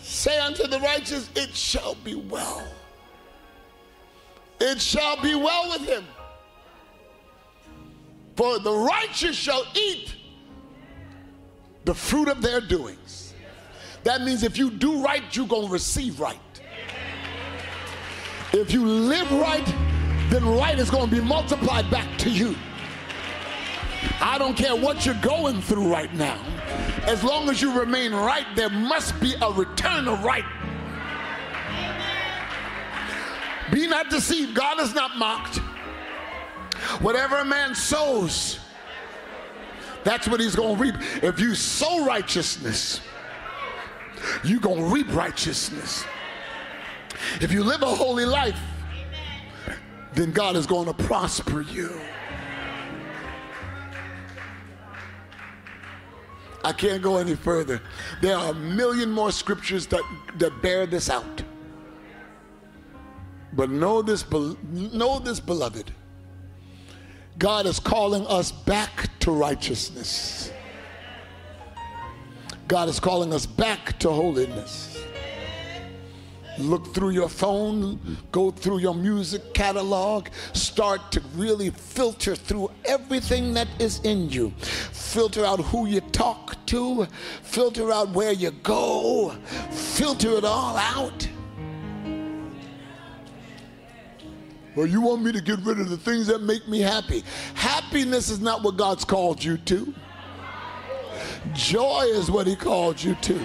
Say 0.00 0.38
unto 0.38 0.66
the 0.66 0.80
righteous, 0.80 1.30
it 1.34 1.54
shall 1.54 1.94
be 1.96 2.14
well. 2.14 2.66
It 4.60 4.80
shall 4.80 5.20
be 5.22 5.34
well 5.34 5.70
with 5.70 5.86
him. 5.88 6.04
For 8.36 8.58
the 8.58 8.72
righteous 8.72 9.34
shall 9.34 9.66
eat 9.74 10.14
the 11.84 11.94
fruit 11.94 12.28
of 12.28 12.42
their 12.42 12.60
doings. 12.60 13.32
That 14.04 14.22
means 14.22 14.42
if 14.42 14.58
you 14.58 14.70
do 14.70 15.02
right, 15.02 15.22
you're 15.34 15.46
going 15.46 15.66
to 15.66 15.72
receive 15.72 16.20
right. 16.20 16.38
If 18.52 18.72
you 18.72 18.86
live 18.86 19.30
right, 19.32 19.66
then 20.30 20.46
right 20.46 20.78
is 20.78 20.90
going 20.90 21.08
to 21.08 21.16
be 21.16 21.20
multiplied 21.20 21.90
back 21.90 22.18
to 22.18 22.30
you. 22.30 22.54
I 24.20 24.38
don't 24.38 24.56
care 24.56 24.76
what 24.76 25.04
you're 25.06 25.14
going 25.16 25.60
through 25.60 25.90
right 25.90 26.12
now. 26.14 26.38
As 27.04 27.24
long 27.24 27.48
as 27.48 27.62
you 27.62 27.78
remain 27.78 28.12
right, 28.12 28.46
there 28.54 28.70
must 28.70 29.18
be 29.20 29.34
a 29.40 29.50
return 29.50 30.08
of 30.08 30.22
right. 30.22 30.44
Be 33.72 33.86
not 33.86 34.10
deceived. 34.10 34.54
God 34.54 34.80
is 34.80 34.94
not 34.94 35.16
mocked. 35.16 35.60
Whatever 37.00 37.38
a 37.38 37.44
man 37.44 37.74
sows, 37.74 38.58
that's 40.04 40.28
what 40.28 40.40
he's 40.40 40.54
going 40.54 40.76
to 40.76 40.82
reap. 40.82 40.94
If 41.22 41.40
you 41.40 41.54
sow 41.54 42.04
righteousness, 42.04 43.00
you're 44.44 44.60
going 44.60 44.78
to 44.78 44.84
reap 44.84 45.12
righteousness. 45.14 46.04
If 47.40 47.52
you 47.52 47.64
live 47.64 47.82
a 47.82 47.86
holy 47.86 48.24
life, 48.24 48.60
then 50.14 50.32
God 50.32 50.56
is 50.56 50.66
going 50.66 50.86
to 50.86 50.94
prosper 50.94 51.62
you. 51.62 52.00
I 56.64 56.72
can't 56.72 57.02
go 57.02 57.18
any 57.18 57.36
further. 57.36 57.80
There 58.20 58.36
are 58.36 58.50
a 58.50 58.54
million 58.54 59.10
more 59.10 59.30
scriptures 59.30 59.86
that, 59.86 60.02
that 60.38 60.62
bear 60.62 60.86
this 60.86 61.08
out. 61.08 61.42
But 63.52 63.70
know 63.70 64.02
this, 64.02 64.24
know 64.72 65.18
this, 65.18 65.38
beloved. 65.38 65.92
God 67.38 67.66
is 67.66 67.78
calling 67.78 68.26
us 68.26 68.50
back 68.50 69.10
to 69.20 69.30
righteousness. 69.30 70.52
God 72.68 72.88
is 72.88 72.98
calling 72.98 73.32
us 73.32 73.46
back 73.46 73.98
to 74.00 74.10
holiness 74.10 74.96
look 76.58 76.94
through 76.94 77.10
your 77.10 77.28
phone, 77.28 77.98
go 78.32 78.50
through 78.50 78.78
your 78.78 78.94
music 78.94 79.54
catalog, 79.54 80.28
start 80.52 81.12
to 81.12 81.20
really 81.34 81.70
filter 81.70 82.34
through 82.34 82.70
everything 82.84 83.54
that 83.54 83.68
is 83.78 84.00
in 84.00 84.28
you. 84.30 84.50
Filter 84.58 85.44
out 85.44 85.60
who 85.60 85.86
you 85.86 86.00
talk 86.00 86.56
to, 86.66 87.06
filter 87.42 87.92
out 87.92 88.10
where 88.10 88.32
you 88.32 88.50
go, 88.62 89.30
filter 89.70 90.36
it 90.36 90.44
all 90.44 90.76
out. 90.76 91.28
Well, 94.76 94.86
you 94.86 95.00
want 95.00 95.22
me 95.22 95.32
to 95.32 95.40
get 95.40 95.58
rid 95.60 95.80
of 95.80 95.88
the 95.88 95.96
things 95.96 96.26
that 96.26 96.42
make 96.42 96.68
me 96.68 96.80
happy. 96.80 97.24
Happiness 97.54 98.28
is 98.28 98.40
not 98.40 98.62
what 98.62 98.76
God's 98.76 99.06
called 99.06 99.42
you 99.42 99.56
to. 99.56 99.94
Joy 101.54 102.02
is 102.08 102.30
what 102.30 102.46
He 102.46 102.54
called 102.54 103.02
you 103.02 103.14
to. 103.14 103.38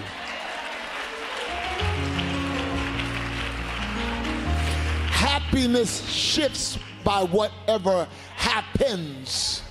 Happiness 5.08 6.06
shifts 6.06 6.78
by 7.02 7.24
whatever 7.24 8.06
happens. 8.36 9.62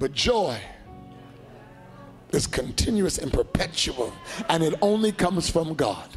But 0.00 0.12
joy 0.12 0.60
is 2.32 2.48
continuous 2.48 3.18
and 3.18 3.32
perpetual, 3.32 4.12
and 4.48 4.64
it 4.64 4.74
only 4.82 5.12
comes 5.12 5.48
from 5.48 5.74
God. 5.74 6.08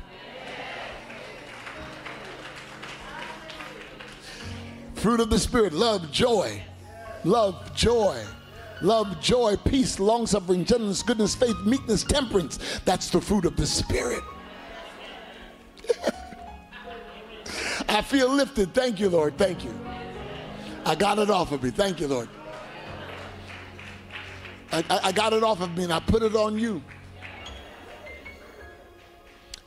Fruit 4.99 5.19
of 5.21 5.29
the 5.29 5.39
Spirit 5.39 5.71
love, 5.71 6.11
joy, 6.11 6.61
love, 7.23 7.73
joy, 7.73 8.21
love, 8.81 9.21
joy, 9.21 9.55
peace, 9.55 9.97
long 9.97 10.27
suffering, 10.27 10.65
gentleness, 10.65 11.01
goodness, 11.03 11.33
faith, 11.35 11.55
meekness, 11.65 12.03
temperance. 12.03 12.81
That's 12.83 13.09
the 13.09 13.21
fruit 13.21 13.45
of 13.45 13.55
the 13.55 13.65
Spirit. 13.65 14.21
I 17.87 18.01
feel 18.01 18.27
lifted. 18.29 18.73
Thank 18.73 18.99
you, 18.99 19.07
Lord. 19.07 19.37
Thank 19.37 19.63
you. 19.63 19.73
I 20.85 20.95
got 20.95 21.17
it 21.17 21.29
off 21.29 21.53
of 21.53 21.63
me. 21.63 21.69
Thank 21.69 22.01
you, 22.01 22.09
Lord. 22.09 22.27
I, 24.73 24.83
I, 25.05 25.11
got 25.13 25.31
it 25.31 25.43
off 25.43 25.61
of 25.61 25.77
me 25.77 25.85
and 25.85 25.93
I 25.93 26.01
put 26.01 26.23
it 26.23 26.35
on 26.35 26.59
you. 26.59 26.83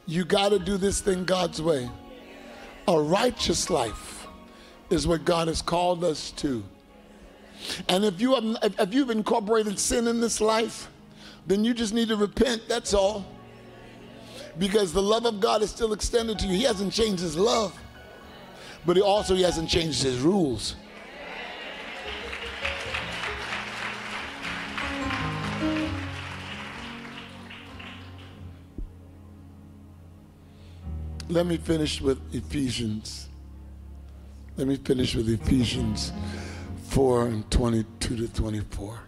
You 0.06 0.26
got 0.26 0.50
to 0.50 0.58
do 0.58 0.76
this 0.76 1.00
thing 1.00 1.24
God's 1.24 1.62
way. 1.62 1.90
A 2.86 3.00
righteous 3.00 3.70
life 3.70 4.21
is 4.92 5.06
what 5.06 5.24
God 5.24 5.48
has 5.48 5.62
called 5.62 6.04
us 6.04 6.30
to. 6.32 6.62
And 7.88 8.04
if 8.04 8.20
you 8.20 8.34
have 8.34 8.74
if 8.78 8.92
you've 8.92 9.10
incorporated 9.10 9.78
sin 9.78 10.06
in 10.06 10.20
this 10.20 10.40
life, 10.40 10.88
then 11.46 11.64
you 11.64 11.74
just 11.74 11.94
need 11.94 12.08
to 12.08 12.16
repent. 12.16 12.68
That's 12.68 12.94
all. 12.94 13.24
Because 14.58 14.92
the 14.92 15.02
love 15.02 15.24
of 15.24 15.40
God 15.40 15.62
is 15.62 15.70
still 15.70 15.92
extended 15.92 16.38
to 16.40 16.46
you. 16.46 16.54
He 16.54 16.64
hasn't 16.64 16.92
changed 16.92 17.22
his 17.22 17.36
love, 17.36 17.78
but 18.84 18.96
he 18.96 19.02
also 19.02 19.34
he 19.34 19.42
hasn't 19.42 19.68
changed 19.68 20.02
his 20.02 20.18
rules. 20.18 20.76
Let 31.28 31.46
me 31.46 31.56
finish 31.56 32.02
with 32.02 32.18
Ephesians. 32.34 33.28
Let 34.56 34.66
me 34.66 34.76
finish 34.76 35.14
with 35.14 35.28
Ephesians 35.28 36.12
4 36.88 37.26
and 37.26 37.50
22 37.50 38.16
to 38.16 38.28
24. 38.32 39.00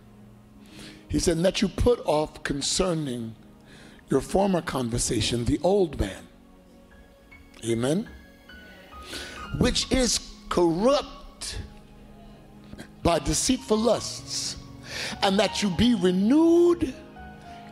He 1.09 1.19
said, 1.19 1.39
That 1.43 1.61
you 1.61 1.69
put 1.69 2.01
off 2.07 2.43
concerning 2.43 3.35
your 4.09 4.21
former 4.21 4.63
conversation 4.63 5.45
the 5.45 5.61
old 5.63 6.01
man. 6.01 6.27
Amen. 7.65 8.09
Which 9.59 9.91
is 9.93 10.19
corrupt 10.49 11.59
by 13.03 13.19
deceitful 13.19 13.77
lusts, 13.77 14.57
and 15.23 15.39
that 15.39 15.63
you 15.63 15.71
be 15.71 15.95
renewed 15.95 16.95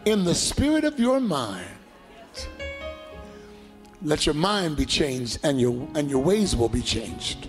in 0.05 0.25
the 0.25 0.35
spirit 0.35 0.85
of 0.85 1.01
your 1.01 1.21
mind 1.21 1.67
let 4.05 4.27
your 4.27 4.35
mind 4.35 4.77
be 4.77 4.85
changed 4.85 5.39
and 5.45 5.61
your, 5.61 5.89
and 5.95 6.11
your 6.11 6.23
ways 6.23 6.57
will 6.57 6.69
be 6.69 6.83
changed. 6.83 7.47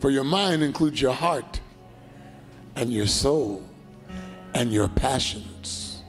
For 0.00 0.08
your 0.08 0.24
mind 0.24 0.62
includes 0.62 1.00
your 1.00 1.12
heart 1.12 1.60
and 2.74 2.90
your 2.90 3.06
soul 3.06 3.62
and 4.54 4.72
your 4.72 4.88
passions. 4.88 6.02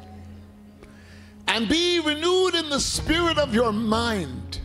And 1.50 1.68
be 1.68 2.00
renewed 2.00 2.56
in 2.56 2.70
the 2.70 2.80
spirit 2.80 3.38
of 3.38 3.54
your 3.54 3.74
mind. 3.74 4.60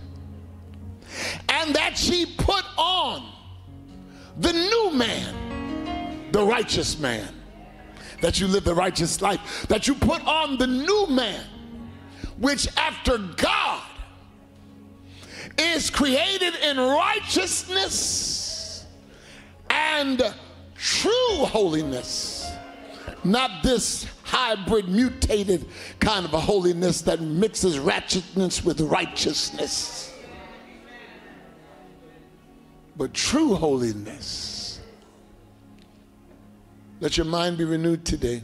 And 1.48 1.74
that 1.74 1.98
she 1.98 2.24
put 2.24 2.64
on 2.78 3.28
the 4.38 4.52
new 4.52 4.92
man, 4.92 6.30
the 6.30 6.44
righteous 6.44 6.96
man. 7.00 7.28
That 8.20 8.38
you 8.38 8.46
live 8.46 8.62
the 8.62 8.76
righteous 8.76 9.20
life. 9.20 9.66
That 9.68 9.88
you 9.88 9.96
put 9.96 10.24
on 10.24 10.56
the 10.56 10.68
new 10.68 11.08
man, 11.08 11.44
which 12.38 12.68
after 12.76 13.18
God 13.18 13.82
is 15.58 15.90
created 15.90 16.54
in 16.62 16.78
righteousness 16.78 18.35
and 19.76 20.34
true 20.74 21.44
holiness, 21.44 22.50
not 23.24 23.62
this 23.62 24.06
hybrid, 24.22 24.88
mutated 24.88 25.66
kind 26.00 26.24
of 26.24 26.34
a 26.34 26.40
holiness 26.40 27.02
that 27.02 27.20
mixes 27.20 27.76
ratchetness 27.78 28.64
with 28.64 28.80
righteousness, 28.80 30.12
but 32.96 33.12
true 33.12 33.54
holiness. 33.54 34.80
Let 37.00 37.18
your 37.18 37.26
mind 37.26 37.58
be 37.58 37.64
renewed 37.64 38.04
today. 38.06 38.42